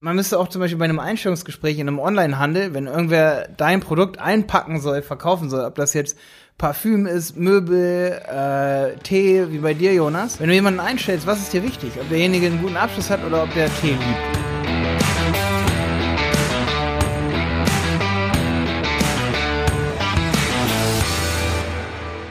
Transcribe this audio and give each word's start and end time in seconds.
man 0.00 0.16
müsste 0.16 0.38
auch 0.38 0.48
zum 0.48 0.60
Beispiel 0.60 0.78
bei 0.78 0.86
einem 0.86 0.98
Einstellungsgespräch 0.98 1.78
in 1.78 1.86
einem 1.86 1.98
Onlinehandel, 1.98 2.72
wenn 2.72 2.86
irgendwer 2.86 3.48
dein 3.56 3.80
Produkt 3.80 4.18
einpacken 4.18 4.80
soll, 4.80 5.02
verkaufen 5.02 5.50
soll, 5.50 5.64
ob 5.64 5.74
das 5.74 5.92
jetzt 5.92 6.18
Parfüm 6.56 7.06
ist, 7.06 7.36
Möbel, 7.36 8.20
äh, 8.26 8.96
Tee, 9.02 9.50
wie 9.50 9.58
bei 9.58 9.74
dir, 9.74 9.94
Jonas. 9.94 10.40
Wenn 10.40 10.48
du 10.48 10.54
jemanden 10.54 10.80
einstellst, 10.80 11.26
was 11.26 11.40
ist 11.40 11.52
dir 11.52 11.62
wichtig? 11.62 11.92
Ob 12.00 12.08
derjenige 12.08 12.46
einen 12.46 12.62
guten 12.62 12.76
Abschluss 12.76 13.10
hat 13.10 13.24
oder 13.24 13.42
ob 13.42 13.54
der 13.54 13.68
Tee 13.80 13.92
liebt? 13.92 14.49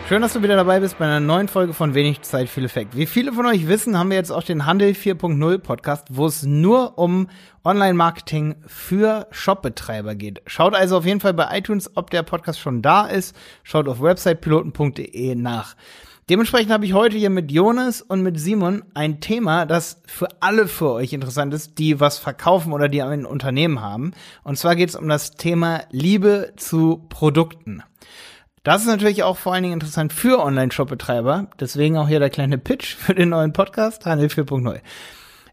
Schön, 0.09 0.23
dass 0.23 0.33
du 0.33 0.41
wieder 0.41 0.55
dabei 0.55 0.79
bist 0.79 0.97
bei 0.97 1.05
einer 1.05 1.19
neuen 1.19 1.47
Folge 1.47 1.71
von 1.71 1.93
Wenig 1.93 2.23
Zeit, 2.23 2.49
viel 2.49 2.65
Effekt. 2.65 2.97
Wie 2.97 3.05
viele 3.05 3.31
von 3.31 3.45
euch 3.45 3.67
wissen, 3.67 3.95
haben 3.95 4.09
wir 4.09 4.17
jetzt 4.17 4.31
auch 4.31 4.41
den 4.41 4.65
Handel 4.65 4.93
4.0 4.93 5.59
Podcast, 5.59 6.07
wo 6.09 6.25
es 6.25 6.41
nur 6.41 6.97
um 6.97 7.27
Online-Marketing 7.63 8.55
für 8.65 9.27
Shopbetreiber 9.29 10.15
geht. 10.15 10.41
Schaut 10.47 10.73
also 10.73 10.97
auf 10.97 11.05
jeden 11.05 11.19
Fall 11.19 11.35
bei 11.35 11.55
iTunes, 11.55 11.95
ob 11.95 12.09
der 12.09 12.23
Podcast 12.23 12.59
schon 12.59 12.81
da 12.81 13.05
ist. 13.05 13.35
Schaut 13.61 13.87
auf 13.87 14.01
websitepiloten.de 14.01 15.35
nach. 15.35 15.75
Dementsprechend 16.27 16.71
habe 16.71 16.85
ich 16.85 16.93
heute 16.93 17.15
hier 17.15 17.29
mit 17.29 17.51
Jonas 17.51 18.01
und 18.01 18.23
mit 18.23 18.39
Simon 18.39 18.83
ein 18.95 19.21
Thema, 19.21 19.67
das 19.67 20.01
für 20.07 20.29
alle 20.39 20.67
für 20.67 20.93
euch 20.93 21.13
interessant 21.13 21.53
ist, 21.53 21.77
die 21.77 21.99
was 21.99 22.17
verkaufen 22.17 22.73
oder 22.73 22.89
die 22.89 23.03
ein 23.03 23.27
Unternehmen 23.27 23.79
haben. 23.79 24.13
Und 24.43 24.57
zwar 24.57 24.75
geht 24.75 24.89
es 24.89 24.95
um 24.95 25.07
das 25.07 25.35
Thema 25.35 25.81
Liebe 25.91 26.53
zu 26.57 27.05
Produkten. 27.09 27.83
Das 28.63 28.81
ist 28.81 28.87
natürlich 28.87 29.23
auch 29.23 29.37
vor 29.37 29.53
allen 29.53 29.63
Dingen 29.63 29.75
interessant 29.75 30.11
für 30.11 30.43
Online-Shop-Betreiber. 30.43 31.47
Deswegen 31.59 31.97
auch 31.97 32.07
hier 32.07 32.19
der 32.19 32.29
kleine 32.29 32.57
Pitch 32.57 32.95
für 32.95 33.15
den 33.15 33.29
neuen 33.29 33.53
Podcast, 33.53 34.05
Handel 34.05 34.27
4.0. 34.27 34.81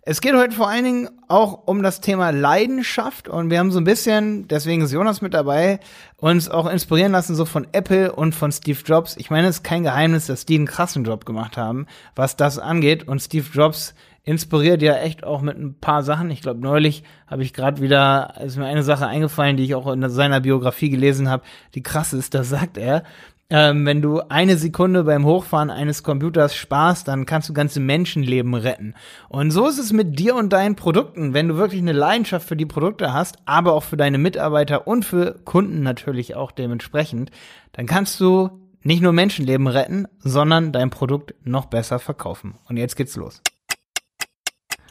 Es 0.09 0.21
geht 0.21 0.35
heute 0.35 0.55
vor 0.55 0.69
allen 0.69 0.85
Dingen 0.85 1.09
auch 1.27 1.67
um 1.67 1.83
das 1.83 2.01
Thema 2.01 2.31
Leidenschaft 2.31 3.29
und 3.29 3.51
wir 3.51 3.59
haben 3.59 3.73
so 3.73 3.81
ein 3.81 3.85
bisschen, 3.85 4.47
deswegen 4.47 4.83
ist 4.83 4.93
Jonas 4.93 5.21
mit 5.21 5.35
dabei, 5.35 5.81
uns 6.17 6.49
auch 6.49 6.71
inspirieren 6.71 7.11
lassen 7.11 7.35
so 7.35 7.45
von 7.45 7.67
Apple 7.73 8.13
und 8.13 8.33
von 8.33 8.53
Steve 8.53 8.79
Jobs. 8.85 9.17
Ich 9.17 9.31
meine, 9.31 9.49
es 9.49 9.57
ist 9.57 9.65
kein 9.65 9.83
Geheimnis, 9.83 10.27
dass 10.27 10.47
die 10.47 10.55
einen 10.55 10.67
krassen 10.67 11.03
Job 11.03 11.27
gemacht 11.27 11.57
haben, 11.57 11.89
was 12.15 12.37
das 12.37 12.61
angeht 12.61 13.09
und 13.09 13.21
Steve 13.21 13.47
Jobs 13.53 13.95
inspiriert 14.27 14.83
ja 14.83 14.97
echt 14.97 15.25
auch 15.25 15.41
mit 15.41 15.57
ein 15.57 15.79
paar 15.81 16.03
Sachen. 16.03 16.31
Ich 16.31 16.43
glaube, 16.43 16.61
neulich 16.61 17.05
habe 17.27 17.43
ich 17.43 17.55
gerade 17.55 17.81
wieder, 17.81 18.35
ist 18.45 18.59
mir 18.59 18.67
eine 18.67 18.83
Sache 18.83 19.07
eingefallen, 19.07 19.57
die 19.57 19.65
ich 19.65 19.75
auch 19.75 19.91
in 19.91 20.07
seiner 20.11 20.41
Biografie 20.41 20.91
gelesen 20.91 21.31
habe, 21.31 21.45
die 21.75 21.83
krass 21.83 22.13
ist, 22.13 22.35
da 22.35 22.43
sagt 22.43 22.77
er, 22.77 23.05
ähm, 23.49 23.87
wenn 23.87 24.03
du 24.03 24.21
eine 24.29 24.57
Sekunde 24.57 25.05
beim 25.05 25.25
Hochfahren 25.25 25.71
eines 25.71 26.03
Computers 26.03 26.57
sparst, 26.57 27.07
dann 27.07 27.27
kannst 27.27 27.49
du 27.49 27.53
ganze 27.53 27.79
Menschenleben 27.79 28.55
retten. 28.55 28.95
Und 29.29 29.53
so 29.53 29.69
ist 29.69 29.79
es 29.79 29.93
mit 29.93 30.19
dir 30.19 30.35
und 30.35 30.53
deinen 30.53 30.75
Produkten. 30.75 31.33
Wenn 31.33 31.47
du 31.47 31.57
wirklich 31.57 31.81
eine 31.81 31.93
Leidenschaft 31.93 32.49
für 32.49 32.57
die 32.57 32.67
Produkte 32.67 33.13
hast, 33.13 33.37
aber 33.45 33.75
auch 33.75 33.85
für 33.85 33.97
deine 33.97 34.19
Mitarbeiter 34.19 34.89
und 34.89 35.05
für 35.05 35.39
Kunden 35.45 35.85
natürlich 35.85 36.35
auch 36.35 36.51
dementsprechend, 36.51 37.31
dann 37.71 37.87
kannst 37.87 38.19
du 38.19 38.51
nicht 38.83 39.03
nur 39.03 39.13
Menschenleben 39.13 39.69
retten, 39.69 40.09
sondern 40.19 40.73
dein 40.73 40.91
Produkt 40.91 41.35
noch 41.45 41.67
besser 41.67 42.01
verkaufen. 42.01 42.57
Und 42.69 42.77
jetzt 42.77 42.97
geht's 42.97 43.15
los. 43.15 43.41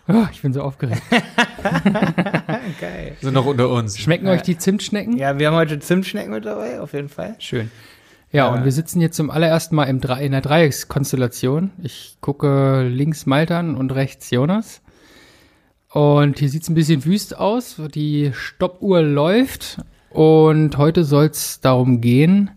Oh, 0.08 0.26
ich 0.32 0.42
bin 0.42 0.54
so 0.54 0.62
aufgeregt. 0.62 1.02
Geil. 2.80 3.18
So 3.22 3.32
noch 3.32 3.46
unter 3.46 3.70
uns. 3.70 3.98
Schmecken 3.98 4.28
euch 4.28 4.44
die 4.44 4.58
Zimtschnecken? 4.58 5.18
Ja, 5.18 5.40
wir 5.40 5.48
haben 5.48 5.56
heute 5.56 5.80
Zimtschnecken 5.80 6.32
mit 6.32 6.46
dabei, 6.46 6.80
auf 6.80 6.94
jeden 6.94 7.10
Fall. 7.10 7.36
Schön. 7.40 7.72
Ja, 8.32 8.48
ja, 8.48 8.54
und 8.54 8.66
wir 8.66 8.72
sitzen 8.72 9.02
jetzt 9.02 9.16
zum 9.16 9.32
allerersten 9.32 9.76
Mal 9.76 9.86
im 9.86 10.02
Dre 10.02 10.22
in 10.24 10.32
der 10.32 10.42
Dreieckskonstellation. 10.42 11.72
Ich 11.82 12.18
gucke 12.22 12.84
links 12.88 13.26
Maltan 13.26 13.76
und 13.76 13.94
rechts 13.94 14.30
Jonas. 14.30 14.82
Und 15.90 16.40
hier 16.40 16.50
sieht's 16.50 16.70
ein 16.70 16.76
bisschen 16.76 17.06
wüst 17.06 17.38
aus. 17.38 17.82
Die 17.94 18.32
Stoppuhr 18.34 19.02
läuft. 19.02 19.80
Und 20.10 20.78
heute 20.78 21.04
soll's 21.04 21.62
darum 21.62 22.02
gehen. 22.02 22.52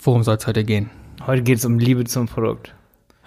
Worum 0.00 0.22
soll's 0.22 0.46
heute 0.46 0.64
gehen? 0.64 0.90
Heute 1.26 1.42
geht's 1.42 1.64
um 1.64 1.78
Liebe 1.78 2.04
zum 2.04 2.26
Produkt. 2.26 2.74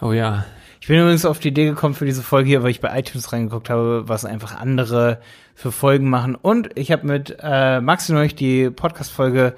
Oh 0.01 0.11
ja. 0.11 0.45
Ich 0.81 0.87
bin 0.87 0.99
übrigens 0.99 1.25
auf 1.25 1.37
die 1.37 1.49
Idee 1.49 1.65
gekommen 1.65 1.93
für 1.93 2.05
diese 2.05 2.23
Folge 2.23 2.49
hier, 2.49 2.63
weil 2.63 2.71
ich 2.71 2.81
bei 2.81 2.97
iTunes 2.97 3.31
reingeguckt 3.31 3.69
habe, 3.69 4.09
was 4.09 4.25
einfach 4.25 4.59
andere 4.59 5.21
für 5.53 5.71
Folgen 5.71 6.09
machen. 6.09 6.33
Und 6.33 6.75
ich 6.75 6.91
habe 6.91 7.05
mit 7.05 7.37
äh, 7.39 7.79
Max 7.81 8.09
und 8.09 8.17
euch 8.17 8.33
die 8.33 8.71
Podcast-Folge 8.71 9.53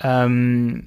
ähm, 0.00 0.86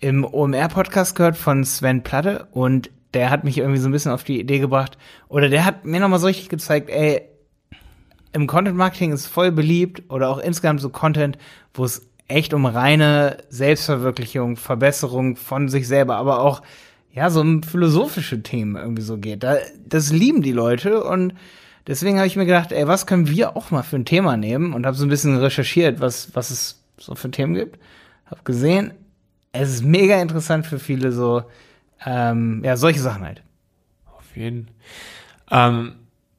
im 0.00 0.26
OMR-Podcast 0.26 1.16
gehört 1.16 1.38
von 1.38 1.64
Sven 1.64 2.02
Platte. 2.02 2.46
Und 2.50 2.90
der 3.14 3.30
hat 3.30 3.42
mich 3.42 3.56
irgendwie 3.56 3.80
so 3.80 3.88
ein 3.88 3.92
bisschen 3.92 4.12
auf 4.12 4.22
die 4.22 4.38
Idee 4.38 4.58
gebracht, 4.58 4.98
oder 5.28 5.48
der 5.48 5.64
hat 5.64 5.86
mir 5.86 5.98
nochmal 5.98 6.18
so 6.18 6.26
richtig 6.26 6.50
gezeigt, 6.50 6.90
ey, 6.90 7.22
im 8.34 8.46
Content-Marketing 8.46 9.12
ist 9.12 9.28
voll 9.28 9.50
beliebt. 9.50 10.02
Oder 10.10 10.28
auch 10.28 10.38
insgesamt 10.38 10.82
so 10.82 10.90
Content, 10.90 11.38
wo 11.72 11.86
es 11.86 12.06
echt 12.28 12.52
um 12.52 12.66
reine 12.66 13.38
Selbstverwirklichung, 13.48 14.58
Verbesserung 14.58 15.36
von 15.36 15.70
sich 15.70 15.88
selber, 15.88 16.16
aber 16.16 16.40
auch 16.40 16.60
ja, 17.14 17.30
so 17.30 17.40
um 17.40 17.62
philosophische 17.62 18.42
Themen 18.42 18.76
irgendwie 18.76 19.02
so 19.02 19.18
geht. 19.18 19.44
Da, 19.44 19.56
das 19.86 20.12
lieben 20.12 20.42
die 20.42 20.52
Leute 20.52 21.04
und 21.04 21.34
deswegen 21.86 22.16
habe 22.16 22.26
ich 22.26 22.36
mir 22.36 22.44
gedacht, 22.44 22.72
ey, 22.72 22.88
was 22.88 23.06
können 23.06 23.28
wir 23.28 23.56
auch 23.56 23.70
mal 23.70 23.84
für 23.84 23.96
ein 23.96 24.04
Thema 24.04 24.36
nehmen 24.36 24.72
und 24.72 24.84
habe 24.84 24.96
so 24.96 25.06
ein 25.06 25.10
bisschen 25.10 25.36
recherchiert, 25.38 26.00
was, 26.00 26.34
was 26.34 26.50
es 26.50 26.82
so 26.98 27.14
für 27.14 27.30
Themen 27.30 27.54
gibt. 27.54 27.78
Hab 28.26 28.44
gesehen, 28.44 28.94
es 29.52 29.70
ist 29.70 29.84
mega 29.84 30.20
interessant 30.20 30.66
für 30.66 30.80
viele 30.80 31.12
so, 31.12 31.44
ähm, 32.04 32.62
ja, 32.64 32.76
solche 32.76 33.00
Sachen 33.00 33.24
halt. 33.24 33.42
Auf 34.18 34.36
jeden. 34.36 34.68
Ähm, 35.52 35.92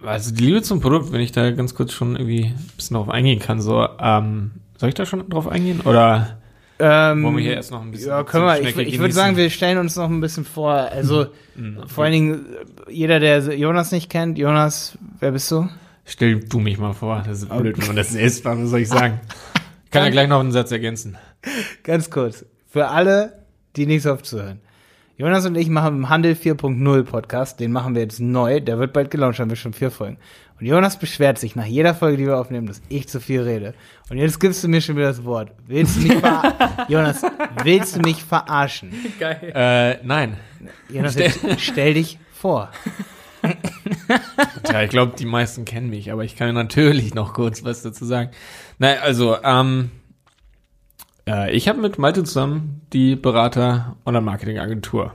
also 0.04 0.36
die 0.36 0.44
Liebe 0.44 0.62
zum 0.62 0.82
Produkt, 0.82 1.14
wenn 1.14 1.22
ich 1.22 1.32
da 1.32 1.52
ganz 1.52 1.74
kurz 1.74 1.94
schon 1.94 2.18
irgendwie 2.18 2.48
ein 2.48 2.70
bisschen 2.76 2.96
drauf 2.96 3.10
eingehen 3.10 3.40
kann, 3.40 3.62
so, 3.62 3.88
ähm, 3.98 4.52
soll 4.78 4.90
ich 4.90 4.96
da 4.96 5.06
schon 5.06 5.30
drauf 5.30 5.48
eingehen 5.48 5.80
oder? 5.82 6.38
Ähm, 6.78 7.24
Wollen 7.24 7.38
wir 7.38 7.44
hier 7.44 7.54
erst 7.54 7.72
noch 7.72 7.82
ein 7.82 7.92
bisschen. 7.92 8.10
Ja, 8.10 8.24
können 8.24 8.46
wir. 8.46 8.62
Ich, 8.62 8.78
ich 8.78 9.00
würde 9.00 9.14
sagen, 9.14 9.38
wir 9.38 9.50
stellen 9.50 9.78
uns 9.78 9.96
noch 9.96 10.10
ein 10.10 10.20
bisschen 10.20 10.44
vor. 10.44 10.74
Also, 10.74 11.28
mhm. 11.56 11.78
okay. 11.78 11.88
vor 11.88 12.04
allen 12.04 12.14
Dingen, 12.14 12.46
jeder, 12.90 13.20
der 13.20 13.40
Jonas 13.56 13.92
nicht 13.92 14.10
kennt, 14.10 14.38
Jonas, 14.38 14.98
wer 15.20 15.32
bist 15.32 15.50
du? 15.52 15.70
Stell 16.06 16.40
du 16.40 16.60
mich 16.60 16.78
mal 16.78 16.94
vor. 16.94 17.24
Das 17.26 17.40
ist 17.40 17.50
blöd, 17.50 17.78
wenn 17.80 17.88
man 17.88 17.96
das 17.96 18.14
macht. 18.14 18.46
Was 18.46 18.70
soll 18.70 18.82
ich 18.82 18.90
sagen? 18.90 19.22
Ich 19.86 19.92
kann 19.92 20.04
ja 20.04 20.10
gleich 20.10 20.28
noch 20.28 20.40
einen 20.40 20.52
Satz 20.52 20.72
ergänzen. 20.72 21.18
Ganz 21.84 22.10
kurz. 22.10 22.46
Für 22.68 22.90
alle, 22.90 23.44
die 23.76 23.86
nichts 23.86 24.06
aufzuhören. 24.06 24.60
Jonas 25.18 25.46
und 25.46 25.56
ich 25.56 25.70
machen 25.70 25.96
im 25.96 26.10
Handel 26.10 26.34
4.0 26.34 27.04
Podcast. 27.04 27.62
Den 27.62 27.72
machen 27.72 27.96
wir 27.96 28.02
jetzt 28.02 28.20
neu. 28.20 28.60
Der 28.60 28.80
wird 28.80 28.92
bald 28.92 29.12
gelauncht, 29.12 29.40
haben 29.40 29.50
wir 29.50 29.56
schon 29.56 29.72
vier 29.72 29.90
Folgen. 29.90 30.18
Und 30.60 30.68
Jonas 30.68 30.98
beschwert 30.98 31.38
sich 31.38 31.56
nach 31.56 31.66
jeder 31.66 31.94
Folge, 31.94 32.18
die 32.18 32.26
wir 32.26 32.38
aufnehmen, 32.38 32.68
dass 32.68 32.82
ich 32.88 33.10
zu 33.10 33.20
viel 33.20 33.42
rede. 33.42 33.74
Und 34.10 34.18
jetzt 34.18 34.40
gibst 34.40 34.64
du 34.64 34.70
mir 34.70 34.80
schon 34.80 34.96
wieder 34.96 35.08
das 35.08 35.26
Wort. 35.26 35.52
Willst 35.68 35.98
du 35.98 36.02
mich 36.02 36.14
verarschen? 36.14 36.56
Jonas, 36.88 37.22
willst 37.64 37.96
du 37.98 38.00
mich 38.00 38.24
verarschen? 38.24 38.94
Geil. 39.20 39.52
Äh, 39.54 40.06
nein. 40.06 40.38
Jonas, 40.90 41.14
stell, 41.14 41.34
stell 41.58 41.94
dich 41.96 42.20
vor. 42.32 42.70
ja, 44.72 44.82
ich 44.82 44.90
glaube, 44.90 45.14
die 45.18 45.26
meisten 45.26 45.66
kennen 45.66 45.90
mich, 45.90 46.12
aber 46.12 46.24
ich 46.24 46.36
kann 46.36 46.54
natürlich 46.54 47.14
noch 47.14 47.34
kurz 47.34 47.64
was 47.64 47.82
dazu 47.82 48.06
sagen. 48.06 48.32
Nein, 48.80 48.98
also, 49.02 49.38
ähm, 49.44 49.92
äh, 51.28 51.52
ich 51.52 51.68
habe 51.68 51.82
mit 51.82 51.98
Malte 51.98 52.24
zusammen 52.24 52.82
die 52.94 53.16
Berater 53.16 53.98
Online-Marketing-Agentur 54.06 55.14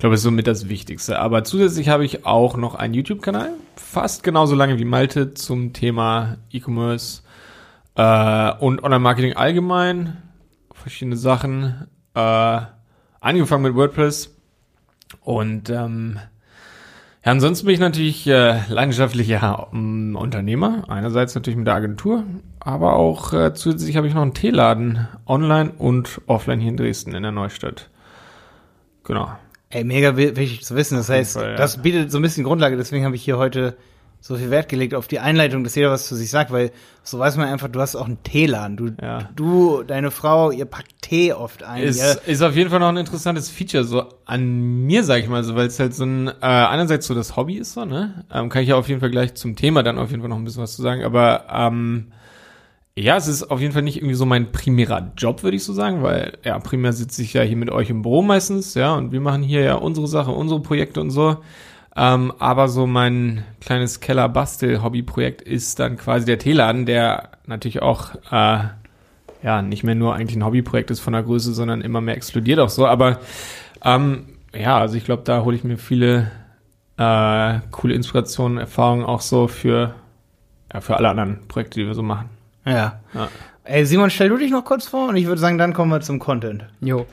glaube, 0.00 0.14
das 0.14 0.20
ist 0.20 0.24
somit 0.24 0.46
das 0.46 0.68
Wichtigste. 0.68 1.18
Aber 1.18 1.44
zusätzlich 1.44 1.88
habe 1.88 2.04
ich 2.04 2.26
auch 2.26 2.56
noch 2.56 2.74
einen 2.74 2.94
YouTube-Kanal, 2.94 3.50
fast 3.76 4.22
genauso 4.22 4.54
lange 4.54 4.78
wie 4.78 4.84
Malte 4.84 5.34
zum 5.34 5.72
Thema 5.72 6.38
E-Commerce 6.50 7.22
äh, 7.94 8.52
und 8.58 8.82
Online-Marketing 8.82 9.34
allgemein. 9.34 10.16
Verschiedene 10.72 11.16
Sachen. 11.16 11.86
Äh, 12.14 12.60
angefangen 13.20 13.62
mit 13.62 13.74
WordPress. 13.74 14.34
Und 15.22 15.70
ähm, 15.70 16.18
ja, 17.24 17.32
ansonsten 17.32 17.66
bin 17.66 17.74
ich 17.74 17.80
natürlich 17.80 18.26
äh, 18.26 18.60
leidenschaftlicher 18.68 19.68
ähm, 19.72 20.16
Unternehmer. 20.16 20.84
Einerseits 20.88 21.34
natürlich 21.34 21.58
mit 21.58 21.66
der 21.66 21.74
Agentur, 21.74 22.24
aber 22.60 22.94
auch 22.96 23.32
äh, 23.32 23.52
zusätzlich 23.52 23.96
habe 23.96 24.06
ich 24.06 24.14
noch 24.14 24.22
einen 24.22 24.34
Teeladen 24.34 25.06
online 25.26 25.72
und 25.76 26.22
offline 26.26 26.60
hier 26.60 26.70
in 26.70 26.76
Dresden 26.76 27.14
in 27.14 27.22
der 27.22 27.32
Neustadt. 27.32 27.90
Genau. 29.04 29.30
Ey, 29.70 29.84
mega 29.84 30.16
wichtig 30.16 30.64
zu 30.64 30.74
wissen. 30.74 30.96
Das 30.96 31.08
heißt, 31.08 31.34
Fall, 31.34 31.50
ja. 31.52 31.56
das 31.56 31.80
bietet 31.80 32.10
so 32.10 32.18
ein 32.18 32.22
bisschen 32.22 32.44
Grundlage. 32.44 32.76
Deswegen 32.76 33.04
habe 33.04 33.14
ich 33.14 33.22
hier 33.22 33.38
heute 33.38 33.76
so 34.20 34.36
viel 34.36 34.50
Wert 34.50 34.68
gelegt 34.68 34.94
auf 34.94 35.06
die 35.06 35.18
Einleitung, 35.18 35.64
dass 35.64 35.74
jeder 35.74 35.90
was 35.90 36.06
zu 36.06 36.14
sich 36.14 36.28
sagt, 36.28 36.50
weil 36.50 36.72
so 37.02 37.18
weiß 37.18 37.36
man 37.36 37.48
einfach, 37.48 37.68
du 37.68 37.80
hast 37.80 37.96
auch 37.96 38.06
einen 38.06 38.22
Teeladen. 38.22 38.76
Du, 38.76 38.90
ja. 39.00 39.30
du, 39.34 39.82
deine 39.82 40.10
Frau, 40.10 40.50
ihr 40.50 40.66
packt 40.66 41.00
Tee 41.00 41.32
oft 41.32 41.62
ein. 41.62 41.84
Ist, 41.84 42.00
ja. 42.00 42.12
ist 42.26 42.42
auf 42.42 42.54
jeden 42.54 42.68
Fall 42.68 42.80
noch 42.80 42.88
ein 42.88 42.98
interessantes 42.98 43.48
Feature 43.48 43.84
so 43.84 44.04
an 44.26 44.84
mir, 44.86 45.04
sag 45.04 45.20
ich 45.20 45.28
mal, 45.28 45.42
so, 45.42 45.56
weil 45.56 45.68
es 45.68 45.80
halt 45.80 45.94
so 45.94 46.04
ein 46.04 46.28
äh, 46.28 46.32
einerseits 46.40 47.06
so 47.06 47.14
das 47.14 47.36
Hobby 47.36 47.56
ist 47.56 47.72
so, 47.72 47.86
ne? 47.86 48.24
Ähm, 48.32 48.50
kann 48.50 48.62
ich 48.62 48.68
ja 48.68 48.76
auf 48.76 48.88
jeden 48.88 49.00
Fall 49.00 49.10
gleich 49.10 49.34
zum 49.34 49.56
Thema 49.56 49.82
dann 49.82 49.98
auf 49.98 50.10
jeden 50.10 50.20
Fall 50.20 50.28
noch 50.28 50.36
ein 50.36 50.44
bisschen 50.44 50.62
was 50.62 50.76
zu 50.76 50.82
sagen, 50.82 51.02
aber 51.02 51.46
ähm, 51.50 52.12
ja, 53.00 53.16
es 53.16 53.28
ist 53.28 53.50
auf 53.50 53.60
jeden 53.60 53.72
Fall 53.72 53.82
nicht 53.82 53.96
irgendwie 53.96 54.14
so 54.14 54.26
mein 54.26 54.52
primärer 54.52 55.12
Job, 55.16 55.42
würde 55.42 55.56
ich 55.56 55.64
so 55.64 55.72
sagen, 55.72 56.02
weil 56.02 56.38
ja, 56.44 56.58
primär 56.58 56.92
sitze 56.92 57.22
ich 57.22 57.32
ja 57.32 57.42
hier 57.42 57.56
mit 57.56 57.70
euch 57.70 57.90
im 57.90 58.02
Büro 58.02 58.22
meistens, 58.22 58.74
ja, 58.74 58.94
und 58.94 59.12
wir 59.12 59.20
machen 59.20 59.42
hier 59.42 59.62
ja 59.62 59.74
unsere 59.74 60.06
Sache, 60.06 60.30
unsere 60.30 60.60
Projekte 60.60 61.00
und 61.00 61.10
so. 61.10 61.38
Ähm, 61.96 62.32
aber 62.38 62.68
so 62.68 62.86
mein 62.86 63.44
kleines 63.60 64.00
Keller-Bastel-Hobbyprojekt 64.00 65.42
ist 65.42 65.80
dann 65.80 65.96
quasi 65.96 66.24
der 66.24 66.38
Teeladen, 66.38 66.86
der 66.86 67.30
natürlich 67.46 67.82
auch 67.82 68.14
äh, 68.30 68.60
ja 69.42 69.62
nicht 69.62 69.82
mehr 69.82 69.94
nur 69.94 70.14
eigentlich 70.14 70.36
ein 70.36 70.44
Hobbyprojekt 70.44 70.90
ist 70.90 71.00
von 71.00 71.12
der 71.12 71.22
Größe, 71.22 71.52
sondern 71.52 71.80
immer 71.80 72.00
mehr 72.00 72.16
explodiert 72.16 72.60
auch 72.60 72.68
so. 72.68 72.86
Aber 72.86 73.20
ähm, 73.84 74.26
ja, 74.54 74.78
also 74.78 74.96
ich 74.96 75.04
glaube, 75.04 75.22
da 75.24 75.42
hole 75.42 75.56
ich 75.56 75.64
mir 75.64 75.78
viele 75.78 76.30
äh, 76.96 77.60
coole 77.70 77.94
Inspirationen, 77.94 78.58
Erfahrungen 78.58 79.04
auch 79.04 79.20
so 79.20 79.48
für, 79.48 79.94
ja, 80.72 80.80
für 80.80 80.96
alle 80.96 81.08
anderen 81.08 81.46
Projekte, 81.48 81.80
die 81.80 81.86
wir 81.86 81.94
so 81.94 82.02
machen. 82.02 82.39
Ja. 82.64 83.00
ja. 83.14 83.28
Ey, 83.64 83.84
Simon, 83.86 84.10
stell 84.10 84.28
du 84.28 84.36
dich 84.36 84.50
noch 84.50 84.64
kurz 84.64 84.86
vor 84.86 85.08
und 85.08 85.16
ich 85.16 85.26
würde 85.26 85.40
sagen, 85.40 85.58
dann 85.58 85.72
kommen 85.72 85.90
wir 85.90 86.00
zum 86.00 86.18
Content. 86.18 86.64
Jo. 86.80 87.06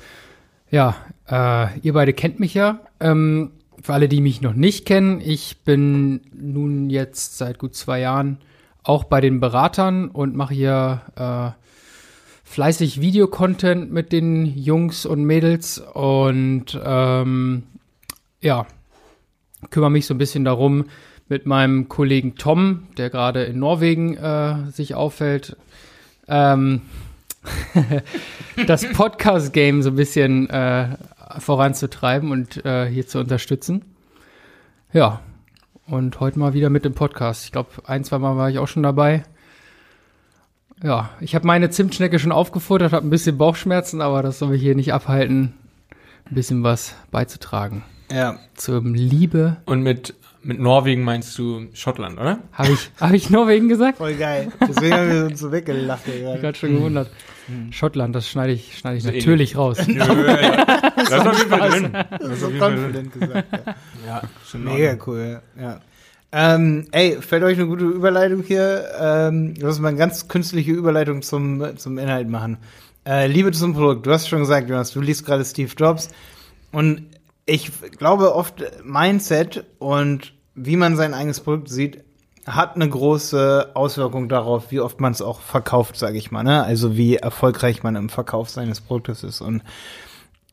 Ja, 0.69 0.95
äh, 1.29 1.79
ihr 1.79 1.93
beide 1.93 2.13
kennt 2.13 2.39
mich 2.39 2.53
ja. 2.53 2.79
Ähm, 2.99 3.51
für 3.81 3.93
alle, 3.93 4.09
die 4.09 4.21
mich 4.21 4.41
noch 4.41 4.53
nicht 4.53 4.85
kennen, 4.85 5.21
ich 5.21 5.63
bin 5.63 6.21
nun 6.33 6.89
jetzt 6.89 7.37
seit 7.37 7.59
gut 7.59 7.75
zwei 7.75 7.99
Jahren 7.99 8.39
auch 8.83 9.03
bei 9.03 9.21
den 9.21 9.39
Beratern 9.39 10.09
und 10.09 10.35
mache 10.35 10.53
hier 10.53 11.01
äh, 11.15 11.51
fleißig 12.43 13.01
Videocontent 13.01 13.91
mit 13.91 14.11
den 14.11 14.45
Jungs 14.45 15.05
und 15.05 15.23
Mädels 15.25 15.79
und 15.79 16.79
ähm, 16.83 17.63
ja, 18.41 18.65
kümmere 19.69 19.91
mich 19.91 20.05
so 20.05 20.13
ein 20.13 20.17
bisschen 20.17 20.45
darum, 20.45 20.85
mit 21.29 21.45
meinem 21.45 21.89
Kollegen 21.89 22.35
Tom, 22.35 22.87
der 22.97 23.09
gerade 23.09 23.43
in 23.43 23.59
Norwegen 23.59 24.15
äh, 24.15 24.71
sich 24.71 24.95
auffällt, 24.95 25.57
ähm, 26.27 26.81
das 28.67 28.85
Podcast-Game 28.91 29.81
so 29.81 29.89
ein 29.89 29.95
bisschen 29.95 30.49
äh, 30.49 30.97
voranzutreiben 31.39 32.31
und 32.31 32.65
äh, 32.65 32.87
hier 32.87 33.07
zu 33.07 33.19
unterstützen. 33.19 33.83
Ja, 34.93 35.21
und 35.87 36.19
heute 36.19 36.39
mal 36.39 36.53
wieder 36.53 36.69
mit 36.69 36.85
dem 36.85 36.93
Podcast. 36.93 37.45
Ich 37.45 37.51
glaube, 37.51 37.69
ein, 37.85 38.03
zwei 38.03 38.19
Mal 38.19 38.35
war 38.37 38.49
ich 38.49 38.59
auch 38.59 38.67
schon 38.67 38.83
dabei. 38.83 39.23
Ja, 40.83 41.09
ich 41.21 41.33
habe 41.33 41.47
meine 41.47 41.69
Zimtschnecke 41.69 42.19
schon 42.19 42.31
aufgefuttert, 42.31 42.93
habe 42.93 43.07
ein 43.07 43.09
bisschen 43.09 43.37
Bauchschmerzen, 43.37 44.01
aber 44.01 44.21
das 44.21 44.39
soll 44.39 44.49
mich 44.49 44.61
hier 44.61 44.75
nicht 44.75 44.93
abhalten, 44.93 45.53
ein 46.29 46.35
bisschen 46.35 46.63
was 46.63 46.95
beizutragen. 47.09 47.83
Ja. 48.11 48.37
Zum 48.53 48.93
Liebe. 48.93 49.57
Und 49.65 49.81
mit, 49.81 50.13
mit 50.43 50.59
Norwegen 50.59 51.03
meinst 51.03 51.37
du 51.37 51.67
Schottland, 51.73 52.19
oder? 52.19 52.39
Habe 52.53 52.71
ich, 52.71 52.91
hab 52.99 53.13
ich 53.13 53.29
Norwegen 53.29 53.67
gesagt? 53.67 53.97
Voll 53.97 54.15
geil. 54.15 54.51
Deswegen 54.61 54.93
haben 54.93 55.11
wir 55.11 55.25
uns 55.25 55.39
so 55.39 55.51
weggelacht. 55.51 56.03
Ich 56.07 56.25
habe 56.25 56.39
gerade 56.39 56.57
schon 56.57 56.75
gewundert. 56.75 57.09
Hm. 57.47 57.71
Schottland, 57.71 58.15
das 58.15 58.29
schneide 58.29 58.53
ich, 58.53 58.77
schneide 58.77 58.97
ich 58.97 59.03
so 59.03 59.09
natürlich 59.09 59.27
ähnlich. 59.27 59.57
raus. 59.57 59.77
Nö, 59.87 59.97
ja. 59.97 60.91
Das 60.95 61.09
ist 61.09 61.13
auf 61.13 61.37
jeden 61.37 61.49
Fall 61.49 61.69
drin. 61.69 61.89
Das 61.93 62.29
ist 62.29 62.41
so 62.41 62.49
confident 62.49 63.13
gesagt. 63.13 63.47
Ja, 63.53 63.75
ja 64.05 64.21
schon 64.45 64.63
Mega 64.63 64.97
cool, 65.05 65.41
ja. 65.59 65.81
Ähm, 66.31 66.87
ey, 66.91 67.21
fällt 67.21 67.43
euch 67.43 67.57
eine 67.57 67.67
gute 67.67 67.85
Überleitung 67.85 68.43
hier? 68.43 68.85
Ähm, 68.99 69.53
lass 69.59 69.79
mal 69.79 69.89
eine 69.89 69.97
ganz 69.97 70.27
künstliche 70.27 70.71
Überleitung 70.71 71.21
zum, 71.21 71.77
zum 71.77 71.97
Inhalt 71.97 72.27
machen. 72.27 72.57
Äh, 73.07 73.27
Liebe 73.27 73.51
zum 73.53 73.73
Produkt. 73.73 74.05
Du 74.05 74.11
hast 74.11 74.27
schon 74.27 74.39
gesagt, 74.39 74.69
Jonas, 74.69 74.91
du 74.91 74.99
liest 74.99 75.25
gerade 75.25 75.45
Steve 75.45 75.71
Jobs. 75.77 76.09
Und 76.73 77.05
ich 77.47 77.71
glaube 77.97 78.35
oft, 78.35 78.63
Mindset 78.83 79.65
und 79.79 80.33
wie 80.53 80.75
man 80.75 80.95
sein 80.95 81.13
eigenes 81.13 81.39
Produkt 81.39 81.69
sieht, 81.69 82.03
hat 82.45 82.75
eine 82.75 82.87
große 82.87 83.71
Auswirkung 83.73 84.29
darauf, 84.29 84.71
wie 84.71 84.79
oft 84.79 84.99
man 84.99 85.11
es 85.11 85.21
auch 85.21 85.41
verkauft, 85.41 85.97
sage 85.97 86.17
ich 86.17 86.29
mal. 86.29 86.43
Ne? 86.43 86.63
Also 86.63 86.95
wie 86.95 87.15
erfolgreich 87.15 87.83
man 87.83 87.95
im 87.95 88.09
Verkauf 88.09 88.49
seines 88.49 88.81
Produktes 88.81 89.23
ist. 89.23 89.41
Und, 89.41 89.63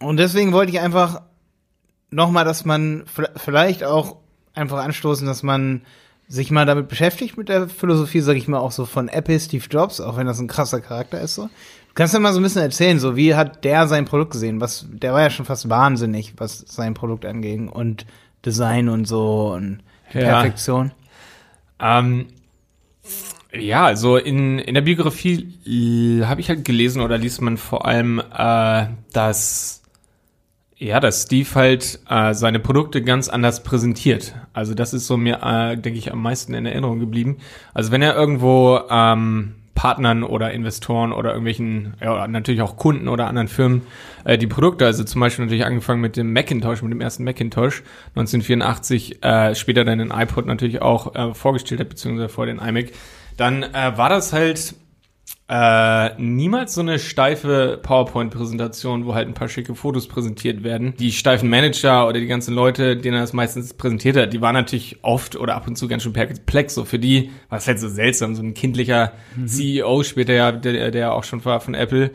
und 0.00 0.16
deswegen 0.16 0.52
wollte 0.52 0.72
ich 0.72 0.80
einfach 0.80 1.22
nochmal, 2.10 2.44
dass 2.44 2.64
man 2.64 3.04
vielleicht 3.36 3.84
auch 3.84 4.16
einfach 4.54 4.78
anstoßen, 4.78 5.26
dass 5.26 5.42
man 5.42 5.82
sich 6.28 6.50
mal 6.50 6.66
damit 6.66 6.88
beschäftigt 6.88 7.36
mit 7.36 7.48
der 7.48 7.68
Philosophie, 7.68 8.20
sag 8.20 8.36
ich 8.36 8.48
mal, 8.48 8.58
auch 8.58 8.72
so 8.72 8.86
von 8.86 9.08
Apple, 9.08 9.38
Steve 9.38 9.64
Jobs, 9.70 10.00
auch 10.00 10.16
wenn 10.16 10.26
das 10.26 10.38
ein 10.38 10.48
krasser 10.48 10.80
Charakter 10.80 11.20
ist. 11.20 11.34
So. 11.34 11.44
Du 11.44 11.94
kannst 11.94 12.14
ja 12.14 12.20
mal 12.20 12.32
so 12.32 12.40
ein 12.40 12.42
bisschen 12.42 12.62
erzählen, 12.62 12.98
so 12.98 13.16
wie 13.16 13.34
hat 13.34 13.64
der 13.64 13.86
sein 13.86 14.04
Produkt 14.04 14.32
gesehen? 14.32 14.60
Was, 14.60 14.86
der 14.88 15.12
war 15.12 15.20
ja 15.20 15.30
schon 15.30 15.46
fast 15.46 15.68
wahnsinnig, 15.68 16.34
was 16.38 16.64
sein 16.66 16.94
Produkt 16.94 17.24
anging 17.24 17.68
und 17.68 18.06
Design 18.44 18.88
und 18.88 19.06
so 19.06 19.52
und 19.54 19.80
ja. 20.12 20.20
Perfektion. 20.20 20.92
Ähm, 21.78 22.26
ja, 23.52 23.84
also 23.84 24.16
in, 24.16 24.58
in 24.58 24.74
der 24.74 24.80
Biografie 24.82 25.54
habe 26.24 26.40
ich 26.40 26.48
halt 26.48 26.64
gelesen 26.64 27.00
oder 27.00 27.18
liest 27.18 27.40
man 27.40 27.56
vor 27.56 27.86
allem, 27.86 28.20
äh, 28.36 28.86
dass 29.12 29.83
ja, 30.84 31.00
dass 31.00 31.22
Steve 31.22 31.48
halt 31.54 31.98
äh, 32.10 32.34
seine 32.34 32.60
Produkte 32.60 33.00
ganz 33.00 33.30
anders 33.30 33.62
präsentiert. 33.62 34.34
Also 34.52 34.74
das 34.74 34.92
ist 34.92 35.06
so 35.06 35.16
mir, 35.16 35.42
äh, 35.42 35.76
denke 35.78 35.98
ich, 35.98 36.12
am 36.12 36.20
meisten 36.20 36.52
in 36.52 36.66
Erinnerung 36.66 37.00
geblieben. 37.00 37.38
Also 37.72 37.90
wenn 37.90 38.02
er 38.02 38.14
irgendwo 38.14 38.80
ähm, 38.90 39.54
Partnern 39.74 40.22
oder 40.22 40.52
Investoren 40.52 41.12
oder 41.12 41.30
irgendwelchen, 41.30 41.94
ja, 42.02 42.28
natürlich 42.28 42.60
auch 42.60 42.76
Kunden 42.76 43.08
oder 43.08 43.28
anderen 43.28 43.48
Firmen 43.48 43.80
äh, 44.24 44.36
die 44.36 44.46
Produkte, 44.46 44.84
also 44.84 45.04
zum 45.04 45.22
Beispiel 45.22 45.46
natürlich 45.46 45.64
angefangen 45.64 46.02
mit 46.02 46.18
dem 46.18 46.34
Macintosh, 46.34 46.82
mit 46.82 46.92
dem 46.92 47.00
ersten 47.00 47.24
Macintosh 47.24 47.82
1984, 48.10 49.24
äh, 49.24 49.54
später 49.54 49.86
dann 49.86 49.98
den 49.98 50.10
iPod 50.10 50.44
natürlich 50.44 50.82
auch 50.82 51.14
äh, 51.14 51.32
vorgestellt 51.32 51.80
hat, 51.80 51.88
beziehungsweise 51.88 52.28
vor 52.28 52.44
den 52.44 52.58
iMac, 52.58 52.88
dann 53.38 53.62
äh, 53.62 53.96
war 53.96 54.10
das 54.10 54.34
halt 54.34 54.74
äh, 55.46 56.18
niemals 56.18 56.74
so 56.74 56.80
eine 56.80 56.98
steife 56.98 57.78
PowerPoint-Präsentation, 57.82 59.04
wo 59.04 59.14
halt 59.14 59.28
ein 59.28 59.34
paar 59.34 59.48
schicke 59.48 59.74
Fotos 59.74 60.08
präsentiert 60.08 60.64
werden. 60.64 60.94
Die 60.98 61.12
steifen 61.12 61.50
Manager 61.50 62.08
oder 62.08 62.18
die 62.18 62.26
ganzen 62.26 62.54
Leute, 62.54 62.96
denen 62.96 63.16
er 63.16 63.20
das 63.20 63.34
meistens 63.34 63.74
präsentiert 63.74 64.16
hat, 64.16 64.32
die 64.32 64.40
waren 64.40 64.54
natürlich 64.54 65.00
oft 65.02 65.36
oder 65.36 65.54
ab 65.54 65.68
und 65.68 65.76
zu 65.76 65.86
ganz 65.86 66.02
schön 66.02 66.14
perplex. 66.14 66.74
So 66.74 66.86
für 66.86 66.98
die 66.98 67.30
war 67.50 67.58
es 67.58 67.66
halt 67.66 67.78
so 67.78 67.88
seltsam, 67.88 68.34
so 68.34 68.42
ein 68.42 68.54
kindlicher 68.54 69.12
mhm. 69.36 69.46
CEO 69.46 70.02
später 70.02 70.32
ja, 70.32 70.50
der, 70.50 70.90
der 70.90 71.12
auch 71.12 71.24
schon 71.24 71.44
war 71.44 71.60
von 71.60 71.74
Apple. 71.74 72.12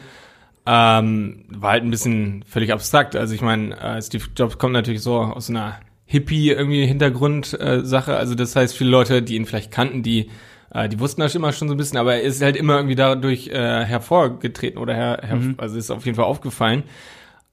Ähm, 0.66 1.46
war 1.50 1.72
halt 1.72 1.84
ein 1.84 1.92
bisschen 1.92 2.44
völlig 2.48 2.74
abstrakt. 2.74 3.16
Also 3.16 3.36
ich 3.36 3.42
meine, 3.42 3.80
äh, 3.80 4.02
Steve 4.02 4.26
Jobs 4.36 4.58
kommt 4.58 4.74
natürlich 4.74 5.02
so 5.02 5.18
aus 5.18 5.52
einer 5.52 5.80
Hippie 6.06 6.50
irgendwie 6.50 6.88
Hintergrund-Sache. 6.88 8.12
Äh, 8.12 8.16
also 8.16 8.34
das 8.34 8.56
heißt, 8.56 8.76
viele 8.76 8.90
Leute, 8.90 9.22
die 9.22 9.36
ihn 9.36 9.46
vielleicht 9.46 9.70
kannten, 9.70 10.02
die 10.02 10.32
die 10.90 11.00
wussten 11.00 11.22
das 11.22 11.36
immer 11.36 11.52
schon 11.52 11.68
so 11.68 11.74
ein 11.74 11.78
bisschen, 11.78 11.98
aber 11.98 12.16
er 12.16 12.22
ist 12.22 12.42
halt 12.42 12.56
immer 12.56 12.76
irgendwie 12.76 12.96
dadurch 12.96 13.48
äh, 13.48 13.86
hervorgetreten 13.86 14.80
oder 14.80 14.94
her, 14.94 15.22
her 15.24 15.36
mhm. 15.36 15.56
also 15.58 15.78
ist 15.78 15.90
auf 15.92 16.06
jeden 16.06 16.16
Fall 16.16 16.26
aufgefallen. 16.26 16.84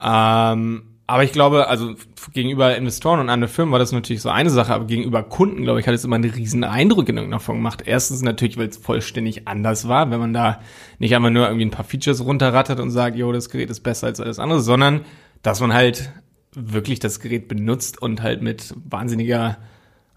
Ähm, 0.03 0.83
aber 1.09 1.23
ich 1.23 1.33
glaube, 1.33 1.69
also 1.69 1.95
gegenüber 2.33 2.77
Investoren 2.77 3.21
und 3.21 3.31
anderen 3.31 3.53
Firmen 3.53 3.71
war 3.71 3.79
das 3.79 3.93
natürlich 3.93 4.23
so 4.23 4.29
eine 4.29 4.51
Sache, 4.51 4.75
aber 4.75 4.87
gegenüber 4.87 5.23
Kunden, 5.23 5.63
glaube 5.63 5.79
ich, 5.79 5.87
hat 5.87 5.95
es 5.95 6.05
immer 6.05 6.17
einen 6.17 6.31
riesen 6.31 6.65
Eindruck 6.65 7.09
in 7.09 7.17
irgendeiner 7.17 7.41
Form 7.41 7.59
gemacht. 7.59 7.85
Erstens 7.87 8.23
natürlich, 8.23 8.59
weil 8.59 8.69
es 8.69 8.77
vollständig 8.77 9.47
anders 9.47 9.87
war, 9.87 10.11
wenn 10.11 10.19
man 10.19 10.33
da 10.33 10.61
nicht 10.99 11.15
einfach 11.15 11.31
nur 11.31 11.47
irgendwie 11.47 11.67
ein 11.67 11.71
paar 11.71 11.85
Features 11.85 12.25
runterrattert 12.25 12.81
und 12.81 12.91
sagt, 12.91 13.17
jo, 13.17 13.31
das 13.31 13.51
Gerät 13.51 13.71
ist 13.71 13.81
besser 13.81 14.09
als 14.09 14.21
alles 14.21 14.41
andere, 14.41 14.61
sondern 14.61 15.03
dass 15.43 15.61
man 15.61 15.73
halt 15.73 16.11
wirklich 16.53 16.99
das 16.99 17.21
Gerät 17.21 17.47
benutzt 17.47 18.03
und 18.03 18.23
halt 18.23 18.43
mit 18.43 18.75
wahnsinniger 18.85 19.59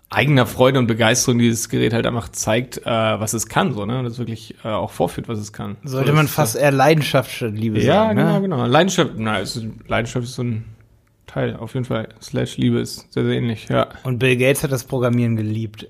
eigener 0.10 0.46
Freude 0.46 0.80
und 0.80 0.88
Begeisterung 0.88 1.38
dieses 1.40 1.70
Gerät 1.70 1.94
halt 1.94 2.08
einfach 2.08 2.30
zeigt, 2.30 2.80
äh, 2.80 2.86
was 2.86 3.34
es 3.34 3.48
kann, 3.48 3.74
so, 3.74 3.86
ne? 3.86 4.02
Das 4.04 4.18
wirklich 4.18 4.56
äh, 4.64 4.70
auch 4.70 4.92
vorführt, 4.92 5.28
was 5.28 5.40
es 5.40 5.54
kann. 5.54 5.78
Sollte 5.84 6.10
so, 6.10 6.16
man 6.16 6.28
fast 6.28 6.56
eher 6.56 6.72
Leidenschaft 6.72 7.32
statt 7.32 7.54
Liebe 7.54 7.80
ja, 7.80 8.06
sagen. 8.06 8.18
Ja, 8.18 8.26
genau, 8.26 8.34
ne? 8.36 8.42
genau. 8.42 8.66
Leidenschaft, 8.66 9.12
na, 9.18 9.38
ist, 9.38 9.64
Leidenschaft 9.88 10.26
ist 10.26 10.36
so 10.36 10.44
ein 10.44 10.66
Teil, 11.28 11.56
auf 11.58 11.76
jeden 11.76 11.86
Fall. 11.86 12.10
Slash 12.22 12.58
Liebe 12.58 12.80
ist 12.80 13.14
sehr, 13.14 13.24
sehr 13.24 13.34
ähnlich, 13.34 13.70
ja. 13.70 13.88
Und 14.04 14.18
Bill 14.18 14.36
Gates 14.36 14.64
hat 14.64 14.72
das 14.72 14.84
Programmieren 14.84 15.36
geliebt. 15.36 15.88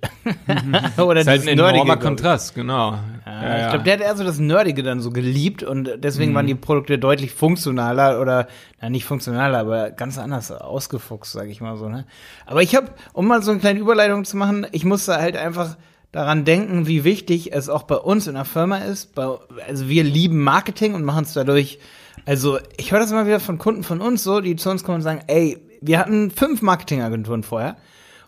Oder 0.97 1.21
ist 1.21 1.27
halt 1.27 1.43
ein 1.43 1.47
enormer 1.47 1.95
Kontrast, 1.95 2.55
genau. 2.55 2.99
Ja, 3.41 3.63
ich 3.63 3.69
glaube, 3.69 3.83
der 3.83 3.93
hat 3.93 4.01
eher 4.01 4.15
so 4.15 4.23
das 4.23 4.39
Nerdige 4.39 4.83
dann 4.83 4.99
so 4.99 5.11
geliebt 5.11 5.63
und 5.63 5.91
deswegen 5.97 6.31
mhm. 6.31 6.35
waren 6.35 6.47
die 6.47 6.55
Produkte 6.55 6.99
deutlich 6.99 7.31
funktionaler 7.31 8.19
oder, 8.21 8.47
na, 8.81 8.89
nicht 8.89 9.05
funktionaler, 9.05 9.59
aber 9.59 9.91
ganz 9.91 10.17
anders 10.17 10.51
ausgefuchst, 10.51 11.31
sag 11.31 11.49
ich 11.49 11.61
mal 11.61 11.77
so, 11.77 11.89
ne. 11.89 12.05
Aber 12.45 12.61
ich 12.61 12.75
habe, 12.75 12.87
um 13.13 13.27
mal 13.27 13.41
so 13.41 13.51
eine 13.51 13.59
kleine 13.59 13.79
Überleitung 13.79 14.25
zu 14.25 14.37
machen, 14.37 14.67
ich 14.71 14.85
musste 14.85 15.15
halt 15.15 15.37
einfach 15.37 15.77
daran 16.11 16.45
denken, 16.45 16.87
wie 16.87 17.03
wichtig 17.03 17.53
es 17.53 17.69
auch 17.69 17.83
bei 17.83 17.95
uns 17.95 18.27
in 18.27 18.33
der 18.33 18.45
Firma 18.45 18.79
ist. 18.79 19.13
Bei, 19.13 19.37
also 19.67 19.89
wir 19.89 20.03
lieben 20.03 20.43
Marketing 20.43 20.95
und 20.95 21.03
machen 21.03 21.23
es 21.23 21.33
dadurch 21.33 21.79
also, 22.25 22.59
ich 22.77 22.91
höre 22.91 22.99
das 22.99 23.11
immer 23.11 23.25
wieder 23.25 23.39
von 23.39 23.57
Kunden 23.57 23.83
von 23.83 24.01
uns 24.01 24.23
so, 24.23 24.41
die 24.41 24.55
zu 24.55 24.69
uns 24.69 24.83
kommen 24.83 24.97
und 24.97 25.01
sagen, 25.01 25.21
ey, 25.27 25.57
wir 25.81 25.99
hatten 25.99 26.31
fünf 26.31 26.61
Marketingagenturen 26.61 27.43
vorher 27.43 27.77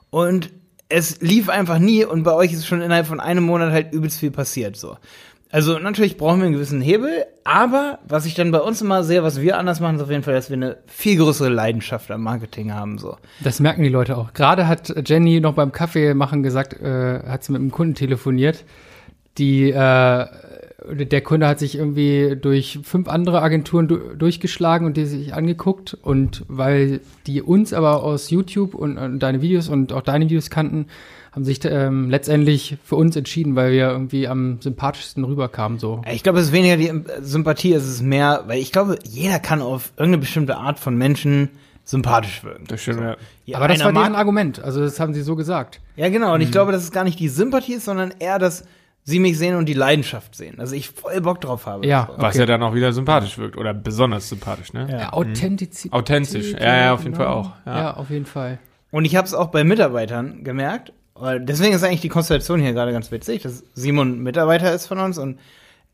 und 0.10 0.52
es 0.92 1.22
lief 1.22 1.50
einfach 1.50 1.80
nie 1.80 2.06
und 2.06 2.24
bei 2.24 2.34
euch 2.34 2.54
ist 2.54 2.68
schon 2.68 2.82
innerhalb 2.82 3.08
von 3.08 3.20
einem 3.20 3.44
Monat 3.44 3.72
halt 3.72 3.94
übelst 3.94 4.20
viel 4.20 4.32
passiert, 4.32 4.76
so. 4.76 4.98
Also 5.54 5.80
natürlich 5.80 6.16
brauchen 6.16 6.40
wir 6.40 6.46
einen 6.46 6.54
gewissen 6.54 6.80
Hebel, 6.80 7.26
aber 7.44 8.00
was 8.08 8.26
ich 8.26 8.36
dann 8.36 8.52
bei 8.52 8.60
uns 8.60 8.82
immer 8.82 9.04
sehe, 9.04 9.22
was 9.22 9.42
wir 9.42 9.58
anders 9.58 9.82
machen, 9.82 9.98
ist 9.98 10.02
auf 10.02 10.10
jeden 10.10 10.24
Fall, 10.24 10.34
dass 10.34 10.50
wir 10.50 10.56
eine 10.56 10.78
viel 10.88 11.18
größere 11.18 11.50
Leidenschaft 11.50 12.10
am 12.10 12.24
Marketing 12.24 12.74
haben. 12.74 12.98
So. 12.98 13.18
Das 13.42 13.60
merken 13.60 13.84
die 13.84 13.90
Leute 13.90 14.18
auch. 14.18 14.34
Gerade 14.34 14.68
hat 14.70 14.94
Jenny 15.06 15.42
noch 15.42 15.54
beim 15.54 15.74
Kaffee 15.74 16.14
machen 16.14 16.42
gesagt, 16.42 16.80
äh, 16.82 17.22
hat 17.28 17.44
sie 17.44 17.52
mit 17.52 17.60
einem 17.60 17.72
Kunden 17.72 17.96
telefoniert, 17.96 18.64
die 19.38 19.72
äh, 19.72 20.26
der 20.94 21.22
Kunde 21.22 21.48
hat 21.48 21.60
sich 21.60 21.78
irgendwie 21.78 22.38
durch 22.40 22.80
fünf 22.84 23.08
andere 23.08 23.42
Agenturen 23.42 23.88
du 23.88 23.98
durchgeschlagen 24.16 24.86
und 24.86 24.98
die 24.98 25.06
sich 25.06 25.34
angeguckt 25.34 25.98
und 26.02 26.44
weil 26.48 27.02
die 27.28 27.42
uns 27.42 27.74
aber 27.74 28.04
aus 28.04 28.30
YouTube 28.30 28.74
und, 28.74 28.98
und 28.98 29.20
deine 29.20 29.42
Videos 29.42 29.70
und 29.70 29.94
auch 29.94 30.02
deine 30.02 30.26
Videos 30.26 30.50
kannten, 30.50 30.88
haben 31.32 31.46
sich 31.46 31.64
ähm, 31.64 32.10
letztendlich 32.10 32.78
für 32.84 32.98
uns 32.98 33.16
entschieden, 33.16 33.56
weil 33.56 33.72
wir 33.72 33.90
irgendwie 33.90 34.28
am 34.28 34.60
sympathischsten 34.60 35.24
rüberkamen. 35.24 35.80
So. 35.80 36.02
Ich 36.12 36.24
glaube, 36.24 36.40
es 36.40 36.48
ist 36.48 36.52
weniger 36.52 36.76
die 36.76 36.92
Sympathie, 37.22 37.74
es 37.74 37.88
ist 37.88 38.02
mehr, 38.02 38.44
weil 38.48 38.60
ich 38.60 38.72
glaube, 38.72 39.00
jeder 39.04 39.40
kann 39.40 39.62
auf 39.62 39.94
irgendeine 39.96 40.20
bestimmte 40.20 40.58
Art 40.58 40.80
von 40.80 40.98
Menschen 40.98 41.50
sympathisch 41.86 42.44
wirken. 42.44 42.66
Das 42.68 42.82
stimmt, 42.82 43.00
so. 43.00 43.04
ja. 43.04 43.16
ja. 43.46 43.58
Aber 43.58 43.70
das 43.70 43.84
war 43.84 43.94
deren 43.94 44.16
Argument, 44.16 44.62
also 44.62 44.82
das 44.82 45.00
haben 45.00 45.14
sie 45.14 45.22
so 45.22 45.36
gesagt. 45.36 45.80
Ja, 45.96 46.10
genau, 46.10 46.34
und 46.34 46.40
mhm. 46.40 46.46
ich 46.46 46.52
glaube, 46.52 46.72
dass 46.72 46.84
es 46.84 46.92
gar 46.92 47.06
nicht 47.06 47.20
die 47.20 47.30
Sympathie 47.30 47.76
ist, 47.76 47.86
sondern 47.86 48.14
eher 48.20 48.38
das 48.38 48.66
sie 49.04 49.20
mich 49.20 49.38
sehen 49.38 49.56
und 49.56 49.66
die 49.66 49.74
Leidenschaft 49.74 50.36
sehen. 50.36 50.60
Also 50.60 50.76
ich 50.76 50.90
voll 50.90 51.20
Bock 51.22 51.42
drauf 51.42 51.66
habe. 51.66 51.86
Ja, 51.88 52.08
okay. 52.10 52.22
was 52.22 52.38
ja 52.38 52.46
dann 52.46 52.62
auch 52.64 52.74
wieder 52.74 52.94
sympathisch 52.94 53.38
wirkt 53.38 53.58
oder 53.58 53.74
besonders 53.74 54.30
sympathisch, 54.30 54.74
ne? 54.74 54.88
Ja, 54.90 55.00
ja 55.00 55.14
Authentizität. 55.14 55.94
Authentisch, 55.94 56.54
ja, 56.54 56.76
ja, 56.78 56.94
auf 56.94 57.04
jeden 57.04 57.14
genau. 57.14 57.26
Fall 57.26 57.34
auch. 57.34 57.52
Ja. 57.66 57.78
ja, 57.78 57.94
auf 57.96 58.10
jeden 58.10 58.26
Fall. 58.26 58.60
Und 58.92 59.06
ich 59.06 59.16
habe 59.16 59.26
es 59.26 59.34
auch 59.34 59.48
bei 59.48 59.64
Mitarbeitern 59.64 60.44
gemerkt, 60.44 60.94
weil 61.16 61.40
deswegen 61.40 61.74
ist 61.74 61.84
eigentlich 61.84 62.02
die 62.02 62.10
Konstellation 62.10 62.60
hier 62.60 62.74
gerade 62.74 62.92
ganz 62.92 63.12
witzig, 63.12 63.42
dass 63.44 63.64
Simon 63.74 64.20
Mitarbeiter 64.20 64.74
ist 64.74 64.88
von 64.88 65.00
uns 65.00 65.18
und 65.18 65.40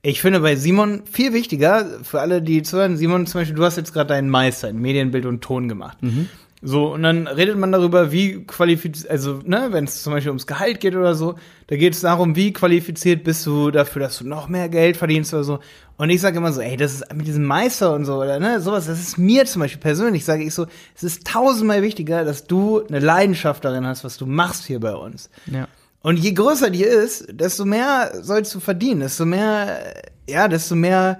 ich 0.01 0.21
finde 0.21 0.39
bei 0.39 0.55
Simon 0.55 1.03
viel 1.11 1.33
wichtiger, 1.33 1.85
für 2.03 2.21
alle, 2.21 2.41
die 2.41 2.61
zuhören, 2.61 2.97
Simon 2.97 3.25
zum 3.25 3.41
Beispiel, 3.41 3.55
du 3.55 3.65
hast 3.65 3.77
jetzt 3.77 3.93
gerade 3.93 4.09
deinen 4.09 4.29
Meister 4.29 4.69
in 4.69 4.79
Medienbild 4.79 5.25
und 5.25 5.41
Ton 5.41 5.67
gemacht. 5.67 6.01
Mhm. 6.01 6.29
So, 6.63 6.91
und 6.91 7.03
dann 7.03 7.27
redet 7.27 7.55
man 7.55 7.71
darüber, 7.71 8.11
wie 8.11 8.43
qualifiziert, 8.43 9.11
also, 9.11 9.41
ne, 9.45 9.67
wenn 9.69 9.83
es 9.83 10.01
zum 10.01 10.13
Beispiel 10.13 10.31
ums 10.31 10.47
Gehalt 10.47 10.79
geht 10.79 10.95
oder 10.95 11.13
so, 11.13 11.35
da 11.67 11.75
geht 11.75 11.93
es 11.93 12.01
darum, 12.01 12.35
wie 12.35 12.51
qualifiziert 12.51 13.23
bist 13.23 13.45
du 13.45 13.69
dafür, 13.69 14.01
dass 14.01 14.17
du 14.17 14.27
noch 14.27 14.47
mehr 14.47 14.67
Geld 14.67 14.97
verdienst 14.97 15.35
oder 15.35 15.43
so. 15.43 15.59
Und 15.97 16.09
ich 16.09 16.19
sage 16.19 16.37
immer 16.37 16.51
so, 16.51 16.61
ey, 16.61 16.75
das 16.75 16.95
ist 16.95 17.13
mit 17.13 17.27
diesem 17.27 17.43
Meister 17.43 17.93
und 17.93 18.05
so, 18.05 18.15
oder 18.15 18.39
ne, 18.39 18.59
sowas, 18.59 18.87
das 18.87 18.99
ist 18.99 19.19
mir 19.19 19.45
zum 19.45 19.61
Beispiel 19.61 19.81
persönlich, 19.81 20.25
sage 20.25 20.43
ich 20.43 20.53
so, 20.53 20.65
es 20.95 21.03
ist 21.03 21.27
tausendmal 21.27 21.83
wichtiger, 21.83 22.25
dass 22.25 22.45
du 22.45 22.83
eine 22.87 22.99
Leidenschaft 22.99 23.63
darin 23.63 23.85
hast, 23.85 24.03
was 24.03 24.17
du 24.17 24.25
machst 24.25 24.65
hier 24.65 24.79
bei 24.79 24.95
uns. 24.95 25.29
Ja. 25.45 25.67
Und 26.01 26.17
je 26.17 26.31
größer 26.31 26.71
die 26.71 26.83
ist, 26.83 27.27
desto 27.31 27.65
mehr 27.65 28.13
sollst 28.21 28.55
du 28.55 28.59
verdienen, 28.59 29.01
desto 29.01 29.25
mehr, 29.25 29.93
ja, 30.27 30.47
desto 30.47 30.73
mehr 30.73 31.19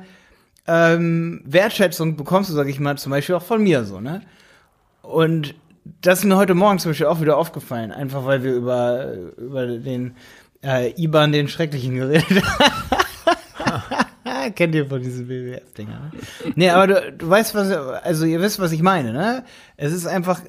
ähm, 0.65 1.41
Wertschätzung 1.45 2.15
bekommst 2.15 2.49
du, 2.49 2.53
sag 2.53 2.67
ich 2.67 2.79
mal, 2.79 2.97
zum 2.97 3.11
Beispiel 3.11 3.35
auch 3.35 3.43
von 3.43 3.61
mir 3.61 3.83
so, 3.85 3.99
ne? 3.99 4.21
Und 5.07 5.55
das 6.01 6.19
ist 6.19 6.25
mir 6.25 6.35
heute 6.35 6.53
Morgen 6.53 6.79
zum 6.79 6.91
Beispiel 6.91 7.07
auch 7.07 7.21
wieder 7.21 7.37
aufgefallen, 7.37 7.91
einfach 7.93 8.25
weil 8.25 8.43
wir 8.43 8.53
über, 8.53 9.13
über 9.37 9.65
den 9.65 10.15
äh, 10.61 10.91
IBAN, 11.01 11.31
den 11.31 11.47
Schrecklichen 11.47 11.95
geredet 11.95 12.43
haben. 13.59 14.53
Kennt 14.55 14.75
ihr 14.75 14.85
von 14.85 15.01
diesen 15.01 15.29
WWF-Dinger, 15.29 16.11
ne? 16.11 16.11
Nee, 16.55 16.69
aber 16.69 16.87
du, 16.87 17.13
du 17.13 17.29
weißt, 17.29 17.55
was, 17.55 17.71
also 17.71 18.25
ihr 18.25 18.41
wisst, 18.41 18.59
was 18.59 18.73
ich 18.73 18.81
meine, 18.81 19.13
ne? 19.13 19.45
Es 19.77 19.93
ist 19.93 20.05
einfach 20.07 20.41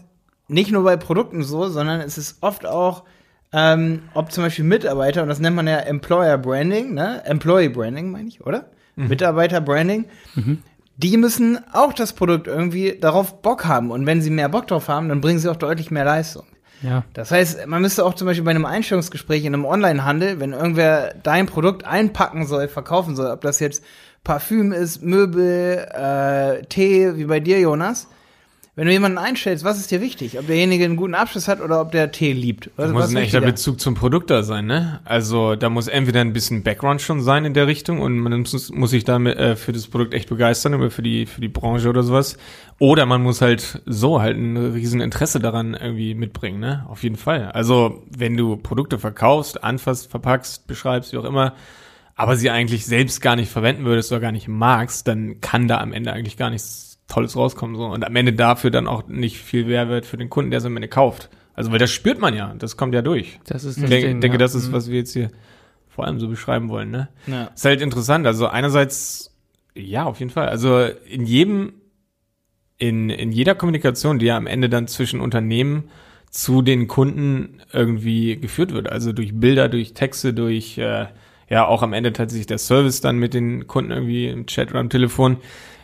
nicht 0.48 0.72
nur 0.72 0.82
bei 0.82 0.96
Produkten 0.96 1.44
so, 1.44 1.68
sondern 1.68 2.00
es 2.00 2.18
ist 2.18 2.38
oft 2.40 2.66
auch, 2.66 3.04
ähm, 3.52 4.02
ob 4.14 4.32
zum 4.32 4.42
Beispiel 4.44 4.64
Mitarbeiter, 4.64 5.22
und 5.22 5.28
das 5.28 5.38
nennt 5.38 5.54
man 5.56 5.68
ja 5.68 5.78
Employer 5.78 6.36
Branding, 6.36 6.94
ne? 6.94 7.24
Employee 7.24 7.68
Branding, 7.68 8.10
meine 8.10 8.28
ich, 8.28 8.44
oder? 8.44 8.66
Mhm. 8.96 9.08
Mitarbeiter 9.08 9.60
Branding. 9.60 10.06
Mhm 10.34 10.62
die 10.98 11.16
müssen 11.16 11.60
auch 11.72 11.92
das 11.92 12.12
Produkt 12.12 12.48
irgendwie 12.48 12.98
darauf 13.00 13.40
Bock 13.40 13.64
haben. 13.64 13.90
Und 13.92 14.04
wenn 14.04 14.20
sie 14.20 14.30
mehr 14.30 14.48
Bock 14.48 14.66
drauf 14.66 14.88
haben, 14.88 15.08
dann 15.08 15.20
bringen 15.20 15.38
sie 15.38 15.48
auch 15.48 15.56
deutlich 15.56 15.92
mehr 15.92 16.04
Leistung. 16.04 16.44
Ja. 16.82 17.04
Das 17.12 17.30
heißt, 17.30 17.66
man 17.66 17.82
müsste 17.82 18.04
auch 18.04 18.14
zum 18.14 18.26
Beispiel 18.26 18.44
bei 18.44 18.50
einem 18.50 18.64
Einstellungsgespräch 18.64 19.44
in 19.44 19.54
einem 19.54 19.64
Onlinehandel, 19.64 20.40
wenn 20.40 20.52
irgendwer 20.52 21.14
dein 21.22 21.46
Produkt 21.46 21.84
einpacken 21.84 22.46
soll, 22.46 22.66
verkaufen 22.68 23.14
soll, 23.14 23.30
ob 23.30 23.40
das 23.42 23.60
jetzt 23.60 23.84
Parfüm 24.24 24.72
ist, 24.72 25.02
Möbel, 25.02 25.86
äh, 25.92 26.64
Tee, 26.66 27.16
wie 27.16 27.24
bei 27.24 27.38
dir, 27.38 27.60
Jonas, 27.60 28.08
wenn 28.78 28.86
du 28.86 28.92
jemanden 28.92 29.18
einstellst, 29.18 29.64
was 29.64 29.80
ist 29.80 29.90
dir 29.90 30.00
wichtig? 30.00 30.38
Ob 30.38 30.46
derjenige 30.46 30.84
einen 30.84 30.94
guten 30.94 31.16
Abschluss 31.16 31.48
hat 31.48 31.60
oder 31.60 31.80
ob 31.80 31.90
der 31.90 32.12
Tee 32.12 32.32
liebt? 32.32 32.70
Was, 32.76 32.86
da 32.86 32.92
muss 32.92 33.10
ein 33.10 33.16
echter 33.16 33.40
Bezug 33.40 33.80
zum 33.80 33.96
Produkt 33.96 34.30
da 34.30 34.44
sein, 34.44 34.66
ne? 34.66 35.00
Also 35.04 35.56
da 35.56 35.68
muss 35.68 35.88
entweder 35.88 36.20
ein 36.20 36.32
bisschen 36.32 36.62
Background 36.62 37.02
schon 37.02 37.20
sein 37.20 37.44
in 37.44 37.54
der 37.54 37.66
Richtung 37.66 38.00
und 38.00 38.16
man 38.20 38.38
muss, 38.38 38.70
muss 38.70 38.90
sich 38.90 39.02
damit 39.02 39.36
äh, 39.36 39.56
für 39.56 39.72
das 39.72 39.88
Produkt 39.88 40.14
echt 40.14 40.28
begeistern 40.28 40.74
oder 40.74 40.92
für 40.92 41.02
die 41.02 41.26
für 41.26 41.40
die 41.40 41.48
Branche 41.48 41.88
oder 41.88 42.04
sowas. 42.04 42.38
Oder 42.78 43.04
man 43.04 43.20
muss 43.20 43.40
halt 43.40 43.82
so 43.84 44.22
halt 44.22 44.36
ein 44.36 44.56
riesen 44.56 45.00
Interesse 45.00 45.40
daran 45.40 45.74
irgendwie 45.74 46.14
mitbringen, 46.14 46.60
ne? 46.60 46.86
Auf 46.88 47.02
jeden 47.02 47.16
Fall. 47.16 47.50
Also 47.50 48.04
wenn 48.16 48.36
du 48.36 48.58
Produkte 48.58 49.00
verkaufst, 49.00 49.64
anfasst, 49.64 50.08
verpackst, 50.08 50.68
beschreibst, 50.68 51.12
wie 51.12 51.16
auch 51.16 51.24
immer, 51.24 51.54
aber 52.14 52.36
sie 52.36 52.50
eigentlich 52.50 52.86
selbst 52.86 53.22
gar 53.22 53.34
nicht 53.34 53.50
verwenden 53.50 53.84
würdest 53.86 54.12
oder 54.12 54.20
gar 54.20 54.30
nicht 54.30 54.46
magst, 54.46 55.08
dann 55.08 55.40
kann 55.40 55.66
da 55.66 55.78
am 55.78 55.92
Ende 55.92 56.12
eigentlich 56.12 56.36
gar 56.36 56.50
nichts 56.50 56.87
Tolles 57.08 57.36
rauskommen 57.36 57.74
so 57.74 57.86
und 57.86 58.04
am 58.04 58.14
Ende 58.14 58.32
dafür 58.32 58.70
dann 58.70 58.86
auch 58.86 59.08
nicht 59.08 59.38
viel 59.38 59.64
Mehrwert 59.64 60.06
für 60.06 60.16
den 60.16 60.30
Kunden, 60.30 60.50
der 60.50 60.58
es 60.58 60.64
am 60.64 60.76
Ende 60.76 60.88
kauft. 60.88 61.30
Also 61.54 61.72
weil 61.72 61.78
das 61.78 61.90
spürt 61.90 62.20
man 62.20 62.36
ja, 62.36 62.54
das 62.58 62.76
kommt 62.76 62.94
ja 62.94 63.02
durch. 63.02 63.40
Das 63.46 63.64
ist 63.64 63.78
das 63.78 63.84
ich 63.84 63.90
denke, 63.90 64.20
Ding, 64.20 64.32
ja. 64.32 64.38
das 64.38 64.54
ist, 64.54 64.68
mhm. 64.68 64.72
was 64.72 64.90
wir 64.90 64.98
jetzt 64.98 65.12
hier 65.12 65.30
vor 65.88 66.04
allem 66.04 66.20
so 66.20 66.28
beschreiben 66.28 66.68
wollen. 66.68 66.92
Ne? 66.92 67.08
Ja. 67.26 67.50
Ist 67.54 67.64
halt 67.64 67.80
interessant. 67.80 68.26
Also 68.26 68.46
einerseits, 68.46 69.34
ja, 69.74 70.04
auf 70.04 70.20
jeden 70.20 70.30
Fall. 70.30 70.48
Also 70.48 70.82
in 71.08 71.24
jedem, 71.24 71.72
in, 72.76 73.10
in 73.10 73.32
jeder 73.32 73.56
Kommunikation, 73.56 74.20
die 74.20 74.26
ja 74.26 74.36
am 74.36 74.46
Ende 74.46 74.68
dann 74.68 74.86
zwischen 74.86 75.20
Unternehmen 75.20 75.90
zu 76.30 76.62
den 76.62 76.86
Kunden 76.86 77.60
irgendwie 77.72 78.36
geführt 78.36 78.72
wird. 78.72 78.88
Also 78.88 79.12
durch 79.12 79.32
Bilder, 79.34 79.68
durch 79.68 79.94
Texte, 79.94 80.34
durch 80.34 80.78
äh, 80.78 81.06
ja 81.48 81.66
auch 81.66 81.82
am 81.82 81.92
Ende 81.92 82.12
tatsächlich 82.12 82.46
der 82.46 82.58
Service 82.58 83.00
dann 83.00 83.18
mit 83.18 83.34
den 83.34 83.66
Kunden 83.66 83.90
irgendwie 83.90 84.28
im 84.28 84.46
Chat 84.46 84.70
oder 84.70 84.80
am 84.80 84.90
Telefon 84.90 85.38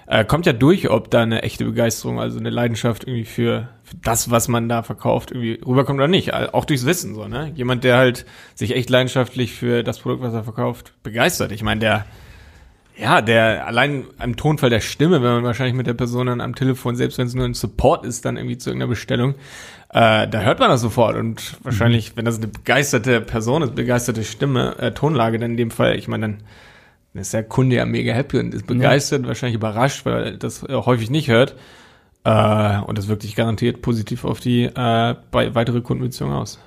äh, 0.06 0.24
kommt 0.24 0.46
ja 0.46 0.52
durch, 0.52 0.90
ob 0.90 1.10
da 1.10 1.22
eine 1.22 1.42
echte 1.42 1.64
Begeisterung, 1.64 2.20
also 2.20 2.38
eine 2.38 2.50
Leidenschaft 2.50 3.04
irgendwie 3.04 3.24
für, 3.24 3.68
für 3.82 3.96
das, 4.02 4.30
was 4.30 4.48
man 4.48 4.68
da 4.68 4.82
verkauft, 4.82 5.30
irgendwie 5.30 5.60
rüberkommt 5.64 5.98
oder 5.98 6.08
nicht. 6.08 6.34
Auch 6.34 6.64
durchs 6.64 6.84
Wissen 6.84 7.14
so, 7.14 7.26
ne? 7.26 7.52
Jemand, 7.54 7.84
der 7.84 7.96
halt 7.96 8.26
sich 8.54 8.74
echt 8.76 8.90
leidenschaftlich 8.90 9.52
für 9.52 9.82
das 9.82 10.00
Produkt, 10.00 10.22
was 10.22 10.34
er 10.34 10.44
verkauft, 10.44 10.92
begeistert. 11.02 11.52
Ich 11.52 11.62
meine, 11.62 11.80
der, 11.80 12.06
ja, 12.96 13.22
der 13.22 13.66
allein 13.66 14.04
am 14.18 14.36
Tonfall 14.36 14.70
der 14.70 14.80
Stimme, 14.80 15.22
wenn 15.22 15.32
man 15.32 15.44
wahrscheinlich 15.44 15.74
mit 15.74 15.86
der 15.86 15.94
Person 15.94 16.26
dann 16.26 16.40
am 16.40 16.54
Telefon, 16.54 16.96
selbst 16.96 17.18
wenn 17.18 17.26
es 17.26 17.34
nur 17.34 17.46
ein 17.46 17.54
Support 17.54 18.04
ist, 18.04 18.24
dann 18.24 18.36
irgendwie 18.36 18.58
zu 18.58 18.70
irgendeiner 18.70 18.90
Bestellung, 18.90 19.34
äh, 19.88 20.28
da 20.28 20.40
hört 20.40 20.58
man 20.58 20.68
das 20.68 20.82
sofort. 20.82 21.16
Und 21.16 21.56
wahrscheinlich, 21.62 22.12
mhm. 22.12 22.16
wenn 22.18 22.24
das 22.26 22.36
eine 22.36 22.48
begeisterte 22.48 23.20
Person 23.20 23.62
ist, 23.62 23.74
begeisterte 23.74 24.22
Stimme, 24.22 24.76
äh, 24.78 24.92
Tonlage, 24.92 25.38
dann 25.38 25.52
in 25.52 25.56
dem 25.56 25.70
Fall, 25.70 25.96
ich 25.96 26.08
meine, 26.08 26.28
dann 26.28 26.42
dann 27.14 27.22
ist 27.22 27.32
der 27.32 27.44
Kunde 27.44 27.76
ja 27.76 27.86
mega 27.86 28.12
happy 28.12 28.38
und 28.38 28.52
ist 28.52 28.66
begeistert, 28.66 29.22
ja. 29.22 29.28
wahrscheinlich 29.28 29.54
überrascht, 29.54 30.04
weil 30.04 30.24
er 30.24 30.30
das 30.32 30.62
häufig 30.62 31.10
nicht 31.10 31.28
hört. 31.28 31.54
Äh, 32.24 32.80
und 32.80 32.98
das 32.98 33.06
wirkt 33.06 33.22
sich 33.22 33.36
garantiert 33.36 33.82
positiv 33.82 34.24
auf 34.24 34.40
die 34.40 34.64
äh, 34.64 35.14
bei 35.30 35.54
weitere 35.54 35.80
Kundenbeziehungen 35.80 36.36
aus. 36.36 36.58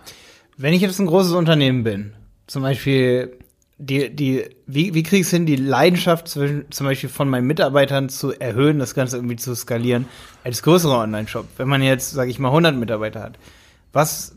Wenn 0.56 0.74
ich 0.74 0.82
jetzt 0.82 1.00
ein 1.00 1.06
großes 1.06 1.34
Unternehmen 1.34 1.84
bin, 1.84 2.14
zum 2.48 2.62
Beispiel 2.62 3.38
die, 3.78 4.10
die, 4.10 4.46
wie, 4.66 4.94
wie 4.94 5.04
kriege 5.04 5.18
ich 5.18 5.28
es 5.28 5.32
hin, 5.32 5.46
die 5.46 5.58
Leidenschaft 5.58 6.30
zwischen, 6.30 6.72
zum 6.72 6.88
Beispiel 6.88 7.10
von 7.10 7.30
meinen 7.30 7.46
Mitarbeitern 7.46 8.10
zu 8.10 8.32
erhöhen, 8.32 8.80
das 8.80 8.96
Ganze 8.96 9.18
irgendwie 9.18 9.36
zu 9.36 9.54
skalieren, 9.54 10.08
als 10.44 10.64
größerer 10.64 11.00
Online-Shop? 11.00 11.46
Wenn 11.58 11.68
man 11.68 11.84
jetzt, 11.84 12.12
sage 12.12 12.32
ich 12.32 12.40
mal, 12.40 12.50
100 12.50 12.76
Mitarbeiter 12.76 13.22
hat. 13.22 13.38
Was, 13.94 14.36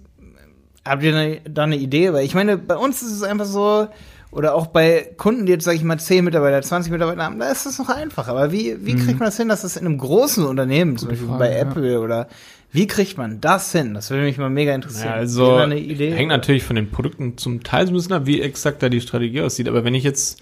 habt 0.85 1.03
ihr 1.03 1.41
da 1.49 1.63
eine 1.63 1.77
Idee? 1.77 2.13
Weil 2.13 2.25
ich 2.25 2.35
meine, 2.35 2.59
bei 2.59 2.77
uns 2.77 3.01
ist 3.01 3.13
es 3.13 3.23
einfach 3.23 3.47
so, 3.47 3.89
oder 4.33 4.55
auch 4.55 4.69
bei 4.69 5.13
Kunden, 5.17 5.47
die 5.47 5.53
jetzt, 5.53 5.65
sage 5.65 5.77
ich 5.77 5.83
mal, 5.83 5.99
10 5.99 6.25
Mitarbeiter, 6.25 6.63
20 6.63 6.93
Mitarbeiter 6.93 7.25
haben, 7.25 7.39
da 7.39 7.51
ist 7.51 7.67
das 7.67 7.79
noch 7.79 7.89
einfacher. 7.89 8.31
Aber 8.31 8.53
wie, 8.53 8.77
wie 8.85 8.95
kriegt 8.95 9.15
mhm. 9.15 9.19
man 9.19 9.27
das 9.27 9.37
hin, 9.37 9.49
dass 9.49 9.63
das 9.63 9.77
in 9.77 9.87
einem 9.87 9.99
großen 9.99 10.47
Unternehmen, 10.47 10.97
zum 10.97 11.09
Beispiel 11.09 11.27
Frage, 11.27 11.39
bei 11.41 11.57
Apple 11.57 11.93
ja. 11.93 11.99
oder 11.99 12.29
wie 12.73 12.87
kriegt 12.87 13.19
man 13.19 13.41
das 13.41 13.73
hin? 13.73 13.95
Das 13.95 14.11
würde 14.11 14.23
mich 14.23 14.39
mal 14.39 14.51
mega 14.51 14.73
interessieren. 14.73 15.09
Ja, 15.09 15.15
also 15.15 15.61
Idee, 15.65 16.13
hängt 16.13 16.31
oder? 16.31 16.37
natürlich 16.37 16.63
von 16.63 16.77
den 16.77 16.91
Produkten 16.91 17.37
zum 17.37 17.65
Teil 17.65 17.87
so 17.87 17.93
ein 17.93 17.97
bisschen 17.97 18.13
ab, 18.13 18.27
wie 18.27 18.41
exakt 18.41 18.83
da 18.83 18.89
die 18.89 19.01
Strategie 19.01 19.41
aussieht. 19.41 19.69
Aber 19.69 19.83
wenn 19.85 19.95
ich 19.95 20.05
jetzt 20.05 20.41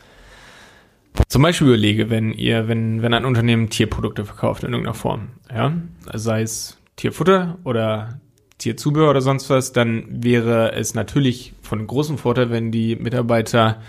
zum 1.28 1.42
Beispiel 1.42 1.68
überlege, 1.68 2.10
wenn 2.10 2.32
ihr, 2.32 2.68
wenn, 2.68 3.00
wenn 3.00 3.14
ein 3.14 3.24
Unternehmen 3.24 3.70
Tierprodukte 3.70 4.26
verkauft 4.26 4.62
in 4.62 4.72
irgendeiner 4.72 4.94
Form, 4.94 5.28
ja, 5.50 5.72
sei 6.12 6.42
es 6.42 6.76
Tierfutter 6.96 7.56
oder 7.64 8.20
Tierzubehör 8.58 9.10
oder 9.10 9.20
sonst 9.20 9.48
was, 9.50 9.72
dann 9.72 10.04
wäre 10.08 10.72
es 10.72 10.94
natürlich 10.94 11.54
von 11.62 11.86
großem 11.86 12.18
Vorteil, 12.18 12.50
wenn 12.50 12.70
die 12.70 12.96
Mitarbeiter 12.96 13.80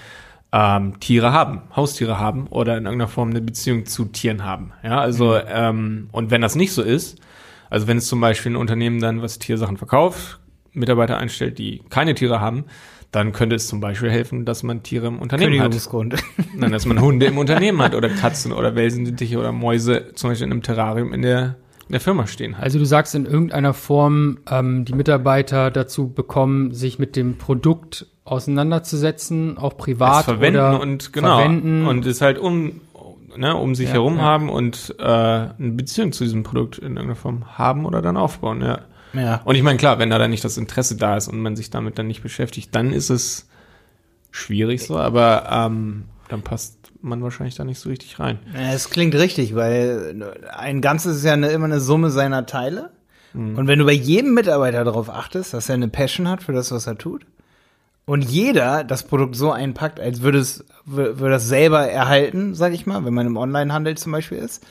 ähm, 0.52 1.00
Tiere 1.00 1.32
haben, 1.32 1.62
Haustiere 1.76 2.20
haben 2.20 2.48
oder 2.48 2.78
in 2.78 2.86
irgendeiner 2.86 3.10
Form 3.10 3.30
eine 3.30 3.42
Beziehung 3.42 3.86
zu 3.86 4.06
Tieren 4.06 4.44
haben. 4.44 4.72
Ja, 4.84 5.00
also 5.00 5.34
mhm. 5.34 5.42
ähm, 5.48 6.10
und 6.12 6.32
wenn 6.32 6.42
das 6.42 6.56
nicht 6.56 6.72
so 6.72 6.82
ist, 6.82 7.20
also 7.70 7.88
wenn 7.88 7.98
es 7.98 8.08
zum 8.08 8.22
Beispiel 8.22 8.54
ein 8.54 8.56
Unternehmen 8.56 9.00
dann 9.00 9.22
was 9.22 9.40
Tiersachen 9.40 9.78
verkauft, 9.78 10.40
Mitarbeiter 10.74 11.18
einstellt, 11.18 11.58
die 11.60 11.82
keine 11.90 12.16
Tiere 12.16 12.40
haben, 12.40 12.66
dann 13.12 13.32
könnte 13.34 13.56
es 13.56 13.68
zum 13.68 13.80
Beispiel 13.80 14.12
helfen, 14.12 14.46
dass 14.46 14.62
man 14.62 14.84
Tiere 14.84 15.08
im 15.08 15.20
Unternehmen 15.20 15.52
hat. 15.64 15.74
Nein, 16.56 16.72
dass 16.72 16.86
man 16.86 17.02
Hunde 17.02 17.26
im 17.26 17.38
Unternehmen 17.40 17.82
hat 17.82 17.96
oder 17.96 18.10
Katzen 18.10 18.54
oder 18.54 18.76
Welsensittiche 18.76 19.40
oder 19.40 19.52
Mäuse 19.52 20.14
zum 20.14 20.30
Beispiel 20.30 20.46
in 20.46 20.52
einem 20.52 20.62
Terrarium 20.62 21.14
in 21.14 21.24
der 21.24 21.56
in 21.90 21.94
der 21.94 22.02
Firma 22.02 22.28
stehen. 22.28 22.56
Halt. 22.56 22.66
Also 22.66 22.80
du 22.80 22.86
sagst 22.86 23.16
in 23.16 23.26
irgendeiner 23.26 23.74
Form, 23.74 24.38
ähm, 24.50 24.86
die 24.86 24.94
Mitarbeiter 24.94 25.72
dazu 25.72 26.10
bekommen, 26.14 26.72
sich 26.72 27.00
mit 27.00 27.16
dem 27.16 27.38
Produkt 27.38 28.06
auseinanderzusetzen, 28.26 29.58
auch 29.58 29.76
privat 29.76 30.26
verwenden 30.26 30.60
oder 30.60 30.80
und 30.82 31.12
genau 31.12 31.38
verwenden. 31.38 31.88
und 31.88 32.06
es 32.06 32.22
halt 32.22 32.38
um 32.38 32.82
ne, 33.36 33.56
um 33.56 33.74
sich 33.74 33.88
Ja, 33.88 33.94
herum 33.94 34.18
ja. 34.18 34.22
haben 34.22 34.50
und 34.50 34.96
äh, 35.00 35.04
eine 35.04 35.54
Beziehung 35.58 36.12
zu 36.12 36.24
diesem 36.24 36.44
Produkt 36.44 36.78
in 36.78 36.90
irgendeiner 36.90 37.16
Form 37.16 37.58
haben 37.58 37.86
oder 37.86 38.02
dann 38.02 38.18
aufbauen, 38.18 38.62
ja. 38.62 38.82
Ja. 39.14 39.42
Und 39.44 39.56
ich 39.56 39.64
meine, 39.64 39.78
klar, 39.80 39.98
wenn 39.98 40.12
da 40.12 40.20
dann 40.20 40.30
nicht 40.30 40.44
das 40.44 40.58
Interesse 40.58 40.96
da 40.96 41.18
ist 41.18 41.28
und 41.28 41.42
man 41.42 41.56
sich 41.56 41.72
damit 41.72 41.98
dann 41.98 42.06
nicht 42.06 42.22
beschäftigt, 42.22 42.76
dann 42.76 42.94
ist 42.94 43.10
es 43.10 43.50
schwierig 44.30 44.84
so, 44.84 44.98
aber 44.98 45.50
ähm, 45.52 46.04
dann 46.28 46.44
passt 46.44 46.78
man 47.02 47.22
wahrscheinlich 47.24 47.56
da 47.56 47.64
nicht 47.64 47.80
so 47.80 47.90
richtig 47.90 48.20
rein. 48.20 48.40
Es 48.72 48.90
klingt 48.90 49.16
richtig, 49.16 49.56
weil 49.56 50.24
ein 50.58 50.82
Ganzes 50.82 51.18
ist 51.18 51.24
ja 51.26 51.34
eine, 51.34 51.50
immer 51.50 51.66
eine 51.66 51.80
Summe 51.80 52.10
seiner 52.12 52.46
Teile. 52.46 52.92
Und 53.34 53.68
wenn 53.68 53.78
du 53.80 53.86
bei 53.86 53.92
jedem 53.94 54.34
Mitarbeiter 54.34 54.84
darauf 54.84 55.10
achtest, 55.10 55.54
dass 55.54 55.70
er 55.70 55.76
eine 55.76 55.88
Passion 55.88 56.28
hat 56.28 56.42
für 56.44 56.52
das, 56.52 56.72
was 56.72 56.88
er 56.88 56.98
tut, 56.98 57.26
und 58.06 58.24
jeder 58.24 58.84
das 58.84 59.04
Produkt 59.04 59.36
so 59.36 59.52
einpackt, 59.52 60.00
als 60.00 60.24
würde 60.24 60.40
es 60.40 60.66
wür- 60.88 61.20
würde 61.20 61.30
das 61.30 61.48
selber 61.48 61.82
erhalten, 61.88 62.56
sag 62.56 62.74
ich 62.74 62.88
mal, 62.88 63.06
wenn 63.06 63.14
man 63.14 63.28
im 63.28 63.38
Onlinehandel 63.38 63.96
zum 64.00 64.12
Beispiel 64.14 64.40
ist, 64.40 64.66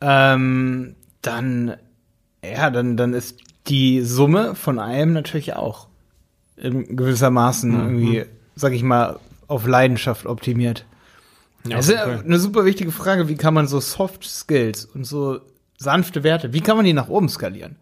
ähm, 0.00 0.94
dann 1.22 1.76
ja, 2.44 2.70
dann 2.70 2.96
dann 2.96 3.14
ist 3.14 3.38
die 3.68 4.02
Summe 4.02 4.54
von 4.54 4.78
allem 4.78 5.12
natürlich 5.12 5.54
auch 5.54 5.88
in 6.56 6.96
gewissermaßen 6.96 7.72
irgendwie, 7.72 8.24
sag 8.54 8.72
ich 8.72 8.82
mal, 8.82 9.18
auf 9.48 9.66
Leidenschaft 9.66 10.26
optimiert. 10.26 10.84
Ja, 11.70 11.76
Das 11.76 11.88
ist 11.88 11.94
ja 11.94 12.20
eine 12.20 12.38
super 12.38 12.64
wichtige 12.64 12.92
Frage, 12.92 13.28
wie 13.28 13.36
kann 13.36 13.54
man 13.54 13.66
so 13.66 13.80
Soft 13.80 14.24
Skills 14.24 14.84
und 14.86 15.04
so 15.04 15.40
sanfte 15.78 16.24
Werte, 16.24 16.52
wie 16.52 16.60
kann 16.60 16.76
man 16.76 16.86
die 16.86 16.92
nach 16.92 17.08
oben 17.08 17.28
skalieren? 17.28 17.76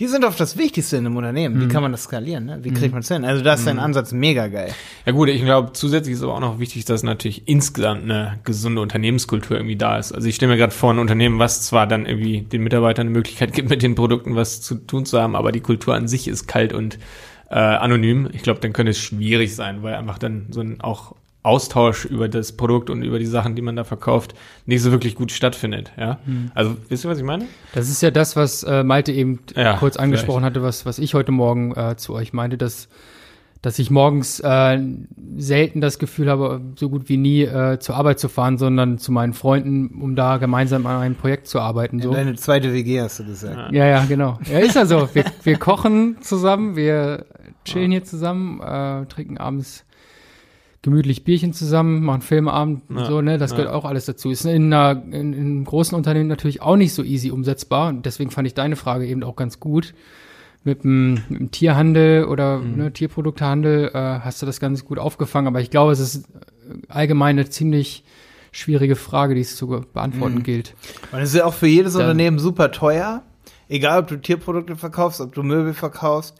Die 0.00 0.06
sind 0.06 0.24
oft 0.24 0.40
das 0.40 0.56
Wichtigste 0.56 0.96
in 0.96 1.04
einem 1.04 1.18
Unternehmen. 1.18 1.60
Wie 1.60 1.68
kann 1.68 1.82
man 1.82 1.92
das 1.92 2.04
skalieren? 2.04 2.46
Ne? 2.46 2.60
Wie 2.62 2.70
kriegt 2.70 2.92
man 2.92 3.02
es 3.02 3.08
hin? 3.08 3.22
Also 3.22 3.44
da 3.44 3.52
ist 3.52 3.66
dein 3.66 3.78
Ansatz 3.78 4.12
mega 4.12 4.48
geil. 4.48 4.72
Ja 5.04 5.12
gut, 5.12 5.28
ich 5.28 5.44
glaube, 5.44 5.74
zusätzlich 5.74 6.14
ist 6.14 6.22
aber 6.22 6.32
auch 6.32 6.40
noch 6.40 6.58
wichtig, 6.58 6.86
dass 6.86 7.02
natürlich 7.02 7.46
insgesamt 7.46 8.04
eine 8.04 8.38
gesunde 8.42 8.80
Unternehmenskultur 8.80 9.58
irgendwie 9.58 9.76
da 9.76 9.98
ist. 9.98 10.12
Also 10.12 10.26
ich 10.26 10.36
stelle 10.36 10.52
mir 10.52 10.56
gerade 10.58 10.72
vor, 10.72 10.94
ein 10.94 10.98
Unternehmen, 10.98 11.38
was 11.38 11.66
zwar 11.66 11.86
dann 11.86 12.06
irgendwie 12.06 12.40
den 12.40 12.62
Mitarbeitern 12.62 13.08
eine 13.08 13.10
Möglichkeit 13.10 13.52
gibt, 13.52 13.68
mit 13.68 13.82
den 13.82 13.94
Produkten 13.94 14.36
was 14.36 14.62
zu 14.62 14.76
tun 14.76 15.04
zu 15.04 15.20
haben, 15.20 15.36
aber 15.36 15.52
die 15.52 15.60
Kultur 15.60 15.94
an 15.94 16.08
sich 16.08 16.28
ist 16.28 16.46
kalt 16.46 16.72
und 16.72 16.98
äh, 17.50 17.56
anonym. 17.58 18.30
Ich 18.32 18.40
glaube, 18.42 18.60
dann 18.60 18.72
könnte 18.72 18.92
es 18.92 18.98
schwierig 18.98 19.54
sein, 19.54 19.82
weil 19.82 19.96
einfach 19.96 20.18
dann 20.18 20.46
so 20.48 20.62
ein 20.62 20.80
auch 20.80 21.14
Austausch 21.42 22.04
über 22.04 22.28
das 22.28 22.52
Produkt 22.52 22.90
und 22.90 23.02
über 23.02 23.18
die 23.18 23.26
Sachen, 23.26 23.54
die 23.56 23.62
man 23.62 23.74
da 23.74 23.84
verkauft, 23.84 24.34
nicht 24.66 24.82
so 24.82 24.90
wirklich 24.90 25.14
gut 25.14 25.32
stattfindet. 25.32 25.90
Ja, 25.98 26.18
also 26.54 26.76
wisst 26.88 27.04
ihr, 27.04 27.10
was 27.10 27.18
ich 27.18 27.24
meine? 27.24 27.46
Das 27.74 27.88
ist 27.88 28.02
ja 28.02 28.10
das, 28.10 28.36
was 28.36 28.62
äh, 28.62 28.84
Malte 28.84 29.12
eben 29.12 29.40
Ja, 29.54 29.76
kurz 29.78 29.96
angesprochen 29.96 30.44
hatte, 30.44 30.62
was, 30.62 30.84
was 30.84 30.98
ich 30.98 31.14
heute 31.14 31.32
Morgen 31.32 31.74
äh, 31.74 31.96
zu 31.96 32.14
euch 32.14 32.34
meinte, 32.34 32.58
dass, 32.58 32.88
dass 33.62 33.78
ich 33.78 33.90
morgens 33.90 34.40
äh, 34.40 34.78
selten 35.38 35.80
das 35.80 35.98
Gefühl 35.98 36.28
habe, 36.28 36.60
so 36.76 36.90
gut 36.90 37.08
wie 37.08 37.16
nie 37.16 37.42
äh, 37.44 37.78
zur 37.78 37.96
Arbeit 37.96 38.18
zu 38.18 38.28
fahren, 38.28 38.58
sondern 38.58 38.98
zu 38.98 39.10
meinen 39.10 39.32
Freunden, 39.32 39.98
um 40.02 40.16
da 40.16 40.36
gemeinsam 40.36 40.84
an 40.84 40.96
einem 41.00 41.14
Projekt 41.14 41.46
zu 41.46 41.58
arbeiten. 41.58 42.02
So. 42.02 42.12
Deine 42.12 42.34
zweite 42.34 42.74
WG 42.74 43.00
hast 43.00 43.18
du 43.18 43.24
gesagt. 43.24 43.72
Ja, 43.72 43.86
ja, 43.86 44.04
genau. 44.04 44.38
Ja, 44.50 44.58
ist 44.58 44.74
ja 44.74 44.84
so. 44.84 45.08
Wir, 45.14 45.24
wir 45.42 45.56
kochen 45.56 46.18
zusammen, 46.20 46.76
wir 46.76 47.24
chillen 47.64 47.92
hier 47.92 48.04
zusammen, 48.04 48.60
äh, 48.60 49.06
trinken 49.06 49.38
abends 49.38 49.86
gemütlich 50.82 51.24
Bierchen 51.24 51.52
zusammen, 51.52 52.02
machen 52.04 52.22
Filmeabend 52.22 52.82
und 52.88 52.98
Ja, 52.98 53.04
so, 53.06 53.20
ne? 53.20 53.36
Das 53.38 53.50
ja. 53.50 53.58
gehört 53.58 53.74
auch 53.74 53.84
alles 53.84 54.06
dazu. 54.06 54.30
Ist 54.30 54.44
in, 54.46 54.72
einer, 54.72 55.02
in, 55.04 55.12
in 55.32 55.34
einem 55.34 55.64
großen 55.64 55.94
Unternehmen 55.96 56.28
natürlich 56.28 56.62
auch 56.62 56.76
nicht 56.76 56.94
so 56.94 57.02
easy 57.02 57.30
umsetzbar. 57.30 57.88
Und 57.88 58.06
deswegen 58.06 58.30
fand 58.30 58.46
ich 58.46 58.54
deine 58.54 58.76
Frage 58.76 59.06
eben 59.06 59.22
auch 59.22 59.36
ganz 59.36 59.60
gut. 59.60 59.94
Mit 60.64 60.84
dem, 60.84 61.14
mit 61.28 61.40
dem 61.40 61.50
Tierhandel 61.50 62.24
oder 62.24 62.58
Mhm. 62.58 62.76
ne, 62.76 62.92
Tierproduktehandel 62.92 63.90
äh, 63.94 63.98
hast 64.20 64.40
du 64.42 64.46
das 64.46 64.60
ganz 64.60 64.84
gut 64.84 64.98
aufgefangen. 64.98 65.46
Aber 65.48 65.60
ich 65.60 65.70
glaube, 65.70 65.92
es 65.92 66.00
ist 66.00 66.26
allgemein 66.88 67.38
eine 67.38 67.48
ziemlich 67.48 68.04
schwierige 68.52 68.96
Frage, 68.96 69.34
die 69.34 69.40
es 69.42 69.56
zu 69.56 69.66
beantworten 69.92 70.36
Mhm. 70.36 70.42
gilt. 70.42 70.74
Und 71.12 71.20
es 71.20 71.30
ist 71.30 71.36
ja 71.36 71.44
auch 71.44 71.54
für 71.54 71.66
jedes 71.66 71.92
Dann- 71.92 72.02
Unternehmen 72.02 72.38
super 72.38 72.72
teuer. 72.72 73.22
Egal, 73.68 74.00
ob 74.00 74.08
du 74.08 74.16
Tierprodukte 74.16 74.76
verkaufst, 74.76 75.20
ob 75.20 75.34
du 75.34 75.42
Möbel 75.42 75.72
verkaufst, 75.74 76.36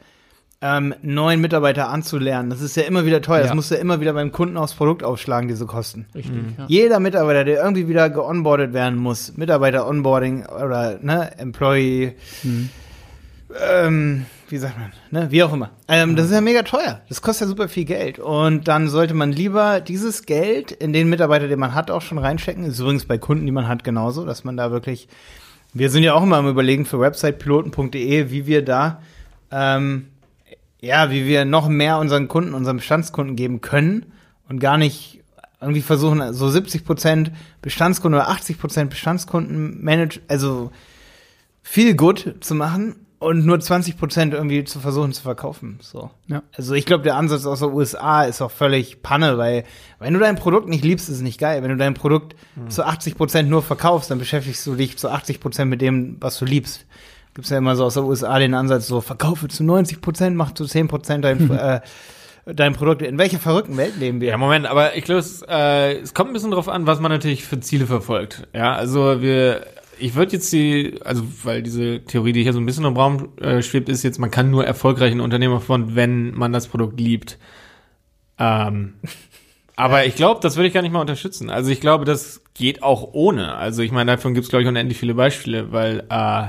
ähm, 0.63 0.93
neuen 1.01 1.41
Mitarbeiter 1.41 1.89
anzulernen. 1.89 2.49
Das 2.51 2.61
ist 2.61 2.75
ja 2.75 2.83
immer 2.83 3.05
wieder 3.05 3.21
teuer. 3.21 3.39
Das 3.39 3.49
Ja. 3.49 3.55
musst 3.55 3.71
du 3.71 3.75
ja 3.75 3.81
immer 3.81 3.99
wieder 3.99 4.13
beim 4.13 4.31
Kunden 4.31 4.57
aufs 4.57 4.73
Produkt 4.75 5.03
aufschlagen, 5.03 5.47
diese 5.47 5.65
Kosten. 5.65 6.05
Richtig. 6.13 6.35
Ja. 6.57 6.65
Jeder 6.67 6.99
Mitarbeiter, 6.99 7.43
der 7.43 7.63
irgendwie 7.63 7.87
wieder 7.87 8.09
geonboardet 8.11 8.71
werden 8.73 8.99
muss, 8.99 9.35
Mitarbeiter-Onboarding 9.37 10.45
oder 10.45 10.99
ne, 11.01 11.31
Employee, 11.39 12.13
ähm, 13.71 14.25
wie 14.49 14.57
sagt 14.57 14.75
man, 14.77 14.91
ne, 15.11 15.31
wie 15.31 15.43
auch 15.43 15.51
immer. 15.53 15.71
Ähm, 15.87 16.15
Das 16.15 16.25
ist 16.27 16.31
ja 16.33 16.41
mega 16.41 16.61
teuer. 16.63 17.01
Das 17.09 17.21
kostet 17.21 17.45
ja 17.45 17.49
super 17.49 17.67
viel 17.67 17.85
Geld. 17.85 18.19
Und 18.19 18.67
dann 18.67 18.87
sollte 18.87 19.13
man 19.13 19.31
lieber 19.31 19.81
dieses 19.81 20.25
Geld 20.25 20.71
in 20.71 20.93
den 20.93 21.09
Mitarbeiter, 21.09 21.47
den 21.47 21.59
man 21.59 21.73
hat, 21.73 21.89
auch 21.91 22.01
schon 22.01 22.17
reinstecken. 22.17 22.63
Ist 22.65 22.79
übrigens 22.79 23.05
bei 23.05 23.17
Kunden, 23.17 23.45
die 23.45 23.51
man 23.51 23.67
hat, 23.67 23.83
genauso, 23.83 24.25
dass 24.25 24.43
man 24.43 24.57
da 24.57 24.71
wirklich. 24.71 25.07
Wir 25.73 25.89
sind 25.89 26.03
ja 26.03 26.13
auch 26.13 26.23
immer 26.23 26.35
am 26.37 26.49
überlegen 26.49 26.85
für 26.85 26.99
websitepiloten.de, 26.99 28.29
wie 28.29 28.45
wir 28.45 28.63
da 28.63 29.01
ähm, 29.51 30.07
ja, 30.81 31.11
wie 31.11 31.25
wir 31.25 31.45
noch 31.45 31.69
mehr 31.69 31.99
unseren 31.99 32.27
Kunden, 32.27 32.53
unseren 32.53 32.77
Bestandskunden 32.77 33.35
geben 33.35 33.61
können 33.61 34.11
und 34.49 34.59
gar 34.59 34.77
nicht 34.77 35.21
irgendwie 35.61 35.81
versuchen, 35.81 36.33
so 36.33 36.49
70 36.49 36.83
Prozent 36.83 37.31
Bestandskunden 37.61 38.19
oder 38.19 38.29
80 38.29 38.59
Prozent 38.59 38.89
Bestandskunden 38.89 39.83
manage, 39.83 40.19
also 40.27 40.71
viel 41.61 41.95
gut 41.95 42.35
zu 42.41 42.55
machen 42.55 42.95
und 43.19 43.45
nur 43.45 43.59
20 43.59 43.97
Prozent 43.97 44.33
irgendwie 44.33 44.63
zu 44.63 44.79
versuchen 44.79 45.13
zu 45.13 45.21
verkaufen. 45.21 45.77
So. 45.79 46.09
Ja. 46.25 46.41
Also 46.57 46.73
ich 46.73 46.87
glaube, 46.87 47.03
der 47.03 47.15
Ansatz 47.15 47.45
aus 47.45 47.59
den 47.59 47.71
USA 47.71 48.23
ist 48.23 48.41
auch 48.41 48.49
völlig 48.49 49.03
Panne, 49.03 49.37
weil 49.37 49.63
wenn 49.99 50.15
du 50.15 50.19
dein 50.19 50.35
Produkt 50.35 50.67
nicht 50.67 50.83
liebst, 50.83 51.07
ist 51.07 51.17
es 51.17 51.21
nicht 51.21 51.39
geil. 51.39 51.61
Wenn 51.61 51.69
du 51.69 51.77
dein 51.77 51.93
Produkt 51.93 52.35
zu 52.67 52.83
80 52.83 53.15
Prozent 53.15 53.47
nur 53.47 53.61
verkaufst, 53.61 54.09
dann 54.09 54.17
beschäftigst 54.17 54.65
du 54.65 54.73
dich 54.73 54.97
zu 54.97 55.09
80 55.09 55.39
Prozent 55.39 55.69
mit 55.69 55.81
dem, 55.81 56.17
was 56.19 56.39
du 56.39 56.45
liebst. 56.45 56.87
Gibt's 57.33 57.49
ja 57.49 57.57
immer 57.57 57.75
so 57.75 57.85
aus 57.85 57.93
den 57.93 58.03
USA 58.03 58.37
den 58.39 58.53
Ansatz, 58.53 58.87
so 58.87 58.99
verkaufe 58.99 59.47
zu 59.47 59.63
90 59.63 60.01
Prozent, 60.01 60.35
mach 60.35 60.53
zu 60.53 60.65
10 60.65 60.87
Prozent 60.89 61.23
dein, 61.23 61.49
äh, 61.57 61.81
dein 62.45 62.73
Produkt. 62.73 63.01
In 63.01 63.17
welcher 63.17 63.39
verrückten 63.39 63.77
Welt 63.77 63.97
leben 63.97 64.19
wir? 64.19 64.29
Ja, 64.29 64.37
Moment, 64.37 64.65
aber 64.65 64.95
ich 64.97 65.05
glaube, 65.05 65.19
es, 65.19 65.41
äh, 65.47 65.99
es 65.99 66.13
kommt 66.13 66.31
ein 66.31 66.33
bisschen 66.33 66.51
drauf 66.51 66.67
an, 66.67 66.87
was 66.87 66.99
man 66.99 67.11
natürlich 67.11 67.45
für 67.45 67.59
Ziele 67.61 67.85
verfolgt. 67.85 68.47
Ja, 68.53 68.73
also 68.73 69.21
wir, 69.21 69.65
ich 69.97 70.15
würde 70.15 70.33
jetzt 70.33 70.51
die, 70.51 70.99
also 71.05 71.23
weil 71.43 71.63
diese 71.63 72.03
Theorie, 72.03 72.33
die 72.33 72.43
hier 72.43 72.53
so 72.53 72.59
ein 72.59 72.65
bisschen 72.65 72.83
im 72.83 72.97
Raum 72.97 73.29
äh, 73.39 73.61
schwebt, 73.61 73.87
ist 73.87 74.03
jetzt, 74.03 74.19
man 74.19 74.31
kann 74.31 74.49
nur 74.49 74.65
erfolgreich 74.65 75.13
ein 75.13 75.21
Unternehmer 75.21 75.61
von, 75.61 75.95
wenn 75.95 76.33
man 76.33 76.51
das 76.51 76.67
Produkt 76.67 76.99
liebt. 76.99 77.37
Ähm, 78.39 78.95
aber 79.77 80.05
ich 80.05 80.15
glaube, 80.15 80.41
das 80.41 80.57
würde 80.57 80.67
ich 80.67 80.73
gar 80.73 80.81
nicht 80.81 80.91
mal 80.91 80.99
unterstützen. 81.01 81.49
Also 81.49 81.71
ich 81.71 81.79
glaube, 81.79 82.03
das 82.03 82.41
geht 82.55 82.83
auch 82.83 83.13
ohne. 83.13 83.55
Also 83.55 83.83
ich 83.83 83.93
meine, 83.93 84.11
davon 84.11 84.33
gibt 84.33 84.43
es, 84.43 84.49
glaube 84.49 84.63
ich, 84.63 84.67
unendlich 84.67 84.97
viele 84.97 85.13
Beispiele, 85.13 85.71
weil 85.71 86.03
äh, 86.09 86.47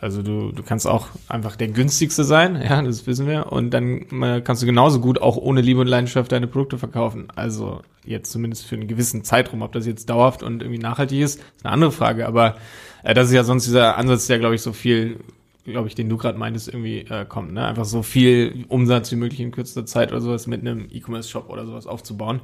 also 0.00 0.22
du, 0.22 0.52
du 0.52 0.62
kannst 0.62 0.86
auch 0.86 1.08
einfach 1.28 1.56
der 1.56 1.68
günstigste 1.68 2.24
sein, 2.24 2.60
ja, 2.68 2.82
das 2.82 3.06
wissen 3.06 3.26
wir. 3.26 3.52
Und 3.52 3.70
dann 3.70 4.02
äh, 4.22 4.40
kannst 4.42 4.62
du 4.62 4.66
genauso 4.66 5.00
gut 5.00 5.20
auch 5.20 5.36
ohne 5.36 5.60
Liebe 5.60 5.80
und 5.80 5.86
Leidenschaft 5.86 6.32
deine 6.32 6.46
Produkte 6.46 6.78
verkaufen. 6.78 7.28
Also 7.34 7.82
jetzt 8.04 8.30
zumindest 8.32 8.66
für 8.66 8.74
einen 8.76 8.88
gewissen 8.88 9.24
Zeitraum. 9.24 9.62
Ob 9.62 9.72
das 9.72 9.86
jetzt 9.86 10.10
dauerhaft 10.10 10.42
und 10.42 10.62
irgendwie 10.62 10.80
nachhaltig 10.80 11.20
ist, 11.20 11.36
ist 11.36 11.64
eine 11.64 11.72
andere 11.72 11.92
Frage. 11.92 12.26
Aber 12.26 12.56
äh, 13.02 13.14
das 13.14 13.28
ist 13.28 13.34
ja 13.34 13.44
sonst 13.44 13.66
dieser 13.66 13.96
Ansatz, 13.96 14.26
der, 14.26 14.38
glaube 14.38 14.56
ich, 14.56 14.62
so 14.62 14.72
viel, 14.72 15.20
glaube 15.64 15.88
ich, 15.88 15.94
den 15.94 16.08
du 16.08 16.16
gerade 16.16 16.38
meintest, 16.38 16.68
irgendwie 16.68 16.98
äh, 17.00 17.24
kommt. 17.24 17.52
Ne? 17.52 17.64
Einfach 17.64 17.84
so 17.84 18.02
viel 18.02 18.64
Umsatz 18.68 19.12
wie 19.12 19.16
möglich 19.16 19.40
in 19.40 19.52
kürzester 19.52 19.86
Zeit 19.86 20.10
oder 20.10 20.20
sowas 20.20 20.46
mit 20.46 20.60
einem 20.60 20.88
E-Commerce-Shop 20.90 21.48
oder 21.48 21.66
sowas 21.66 21.86
aufzubauen. 21.86 22.40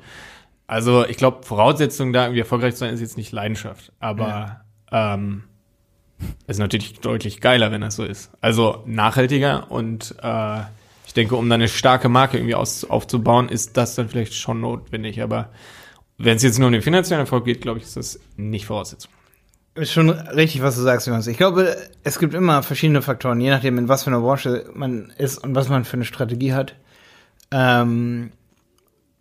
Also 0.66 1.04
ich 1.04 1.16
glaube, 1.16 1.42
Voraussetzung 1.42 2.12
da 2.12 2.24
irgendwie 2.24 2.40
erfolgreich 2.40 2.74
zu 2.74 2.80
sein, 2.80 2.94
ist 2.94 3.00
jetzt 3.00 3.16
nicht 3.16 3.32
Leidenschaft. 3.32 3.92
Aber 3.98 4.60
ähm, 4.92 5.42
ist 6.46 6.58
natürlich 6.58 7.00
deutlich 7.00 7.40
geiler, 7.40 7.72
wenn 7.72 7.80
das 7.80 7.96
so 7.96 8.04
ist. 8.04 8.30
Also 8.40 8.82
nachhaltiger 8.86 9.70
und 9.70 10.14
äh, 10.22 10.60
ich 11.10 11.14
denke, 11.14 11.34
um 11.34 11.48
dann 11.48 11.60
eine 11.60 11.68
starke 11.68 12.08
Marke 12.08 12.36
irgendwie 12.36 12.54
aus, 12.54 12.84
aufzubauen, 12.84 13.48
ist 13.48 13.76
das 13.76 13.96
dann 13.96 14.08
vielleicht 14.08 14.34
schon 14.34 14.60
notwendig. 14.60 15.20
Aber 15.22 15.48
wenn 16.18 16.36
es 16.36 16.42
jetzt 16.44 16.58
nur 16.58 16.68
um 16.68 16.72
den 16.72 16.82
finanziellen 16.82 17.22
Erfolg 17.22 17.44
geht, 17.44 17.62
glaube 17.62 17.78
ich, 17.78 17.84
ist 17.84 17.96
das 17.96 18.20
nicht 18.36 18.66
Voraussetzung. 18.66 19.10
Ist 19.74 19.92
schon 19.92 20.10
richtig, 20.10 20.62
was 20.62 20.76
du 20.76 20.82
sagst, 20.82 21.06
Jonas. 21.06 21.26
Ich 21.26 21.36
glaube, 21.36 21.76
es 22.04 22.18
gibt 22.18 22.34
immer 22.34 22.62
verschiedene 22.62 23.02
Faktoren, 23.02 23.40
je 23.40 23.50
nachdem, 23.50 23.78
in 23.78 23.88
was 23.88 24.04
für 24.04 24.10
einer 24.10 24.20
Branche 24.20 24.70
man 24.74 25.12
ist 25.16 25.38
und 25.38 25.54
was 25.54 25.68
man 25.68 25.84
für 25.84 25.94
eine 25.94 26.04
Strategie 26.04 26.52
hat. 26.52 26.76
Ähm, 27.50 28.30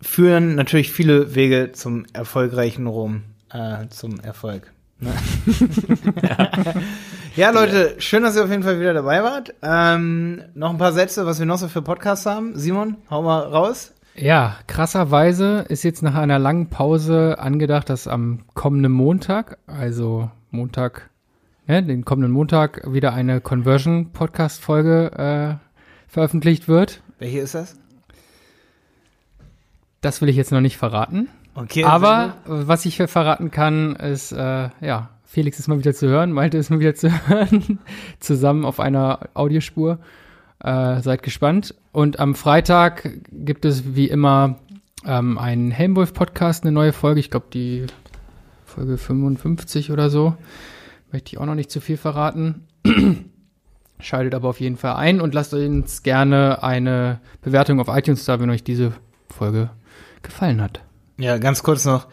führen 0.00 0.54
natürlich 0.54 0.92
viele 0.92 1.34
Wege 1.34 1.72
zum 1.72 2.06
erfolgreichen 2.12 2.86
Rom, 2.86 3.22
äh, 3.52 3.88
zum 3.88 4.20
Erfolg. 4.20 4.72
Ne? 5.00 5.12
ja. 7.36 7.50
Leute, 7.50 7.94
schön, 7.98 8.22
dass 8.22 8.36
ihr 8.36 8.44
auf 8.44 8.50
jeden 8.50 8.62
Fall 8.62 8.80
wieder 8.80 8.94
dabei 8.94 9.22
wart. 9.22 9.54
Ähm, 9.62 10.42
noch 10.54 10.70
ein 10.70 10.78
paar 10.78 10.92
Sätze, 10.92 11.26
was 11.26 11.38
wir 11.38 11.46
noch 11.46 11.58
so 11.58 11.68
für 11.68 11.82
Podcasts 11.82 12.26
haben. 12.26 12.56
Simon, 12.56 12.96
hau 13.10 13.22
mal 13.22 13.40
raus. 13.40 13.92
Ja, 14.14 14.56
krasserweise 14.66 15.64
ist 15.68 15.82
jetzt 15.82 16.02
nach 16.02 16.14
einer 16.14 16.38
langen 16.38 16.68
Pause 16.68 17.38
angedacht, 17.38 17.88
dass 17.88 18.06
am 18.06 18.40
kommenden 18.54 18.92
Montag, 18.92 19.58
also 19.66 20.30
Montag, 20.50 21.08
ne, 21.66 21.82
den 21.82 22.04
kommenden 22.04 22.32
Montag, 22.32 22.92
wieder 22.92 23.14
eine 23.14 23.40
Conversion-Podcast-Folge 23.40 25.58
äh, 25.58 26.08
veröffentlicht 26.08 26.68
wird. 26.68 27.02
Welche 27.18 27.38
ist 27.38 27.54
das? 27.54 27.76
Das 30.00 30.20
will 30.20 30.28
ich 30.28 30.36
jetzt 30.36 30.52
noch 30.52 30.60
nicht 30.60 30.76
verraten. 30.76 31.28
Okay. 31.54 31.84
Aber 31.84 32.34
was 32.44 32.84
ich 32.86 32.96
verraten 32.96 33.50
kann, 33.50 33.96
ist, 33.96 34.32
äh, 34.32 34.68
ja, 34.80 35.10
Felix 35.24 35.58
ist 35.58 35.68
mal 35.68 35.78
wieder 35.78 35.94
zu 35.94 36.08
hören, 36.08 36.32
Malte 36.32 36.58
ist 36.58 36.70
mal 36.70 36.80
wieder 36.80 36.94
zu 36.94 37.10
hören, 37.28 37.78
zusammen 38.18 38.64
auf 38.64 38.80
einer 38.80 39.28
Audiospur. 39.34 39.98
Äh, 40.62 41.00
seid 41.00 41.22
gespannt. 41.22 41.74
Und 41.92 42.20
am 42.20 42.34
Freitag 42.34 43.10
gibt 43.32 43.64
es 43.64 43.94
wie 43.94 44.08
immer 44.08 44.58
ähm, 45.06 45.38
einen 45.38 45.70
Helmwolf-Podcast, 45.70 46.64
eine 46.64 46.72
neue 46.72 46.92
Folge. 46.92 47.20
Ich 47.20 47.30
glaube, 47.30 47.46
die 47.52 47.86
Folge 48.66 48.98
55 48.98 49.90
oder 49.90 50.10
so. 50.10 50.34
Möchte 51.12 51.30
ich 51.30 51.38
auch 51.38 51.46
noch 51.46 51.54
nicht 51.54 51.70
zu 51.70 51.80
viel 51.80 51.96
verraten. 51.96 52.66
Schaltet 54.00 54.34
aber 54.34 54.48
auf 54.48 54.60
jeden 54.60 54.76
Fall 54.76 54.96
ein 54.96 55.20
und 55.20 55.34
lasst 55.34 55.54
uns 55.54 56.02
gerne 56.02 56.62
eine 56.62 57.20
Bewertung 57.42 57.80
auf 57.80 57.88
iTunes 57.88 58.24
da, 58.24 58.40
wenn 58.40 58.50
euch 58.50 58.64
diese 58.64 58.92
Folge 59.28 59.70
gefallen 60.22 60.60
hat. 60.60 60.80
Ja, 61.20 61.36
ganz 61.36 61.62
kurz 61.62 61.84
noch. 61.84 62.06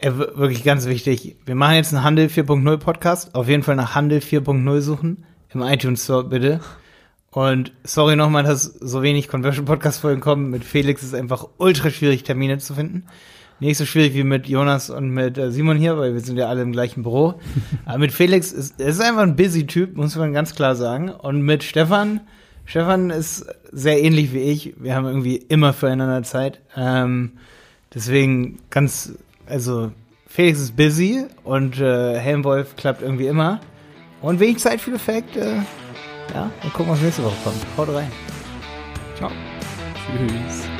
Äh, 0.00 0.12
wirklich 0.12 0.64
ganz 0.64 0.86
wichtig. 0.86 1.36
Wir 1.44 1.54
machen 1.54 1.74
jetzt 1.74 1.92
einen 1.92 2.02
Handel 2.02 2.28
4.0 2.28 2.78
Podcast. 2.78 3.34
Auf 3.34 3.46
jeden 3.46 3.62
Fall 3.62 3.76
nach 3.76 3.94
Handel 3.94 4.20
4.0 4.20 4.80
suchen. 4.80 5.26
Im 5.52 5.60
iTunes 5.60 6.04
Store 6.04 6.24
bitte. 6.24 6.60
Und 7.30 7.72
sorry 7.84 8.16
nochmal, 8.16 8.42
dass 8.42 8.62
so 8.62 9.02
wenig 9.02 9.28
Conversion 9.28 9.66
Podcast 9.66 10.00
Folgen 10.00 10.22
kommen. 10.22 10.48
Mit 10.48 10.64
Felix 10.64 11.02
ist 11.02 11.08
es 11.08 11.14
einfach 11.14 11.46
ultra 11.58 11.90
schwierig, 11.90 12.22
Termine 12.22 12.56
zu 12.56 12.72
finden. 12.72 13.04
Nicht 13.60 13.76
so 13.76 13.84
schwierig 13.84 14.14
wie 14.14 14.24
mit 14.24 14.48
Jonas 14.48 14.88
und 14.88 15.10
mit 15.10 15.36
äh, 15.36 15.52
Simon 15.52 15.76
hier, 15.76 15.98
weil 15.98 16.14
wir 16.14 16.20
sind 16.22 16.38
ja 16.38 16.48
alle 16.48 16.62
im 16.62 16.72
gleichen 16.72 17.02
Büro. 17.02 17.34
Aber 17.84 17.98
mit 17.98 18.12
Felix 18.12 18.50
ist, 18.50 18.80
er 18.80 18.88
ist 18.88 19.00
einfach 19.02 19.24
ein 19.24 19.36
busy 19.36 19.66
Typ, 19.66 19.94
muss 19.94 20.16
man 20.16 20.32
ganz 20.32 20.54
klar 20.54 20.74
sagen. 20.74 21.10
Und 21.10 21.42
mit 21.42 21.64
Stefan, 21.64 22.20
Stefan 22.64 23.10
ist 23.10 23.44
sehr 23.70 24.02
ähnlich 24.02 24.32
wie 24.32 24.38
ich. 24.38 24.74
Wir 24.78 24.94
haben 24.94 25.04
irgendwie 25.04 25.36
immer 25.36 25.74
füreinander 25.74 26.22
Zeit. 26.22 26.62
Ähm, 26.74 27.32
deswegen 27.94 28.58
ganz, 28.70 29.12
also 29.46 29.92
Felix 30.26 30.60
ist 30.60 30.76
busy 30.76 31.24
und 31.44 31.80
äh, 31.80 32.18
Helmwolf 32.18 32.76
klappt 32.76 33.02
irgendwie 33.02 33.26
immer. 33.26 33.60
Und 34.22 34.38
wenig 34.38 34.58
Zeit 34.58 34.80
für 34.80 34.92
Effekt. 34.92 35.36
Äh, 35.36 35.56
ja, 36.34 36.50
und 36.62 36.72
gucken, 36.72 36.92
was 36.92 37.00
nächste 37.00 37.24
Woche 37.24 37.36
kommt. 37.42 37.66
Haut 37.76 37.88
rein. 37.94 38.12
Ciao. 39.16 39.30
Tschüss. 39.94 40.79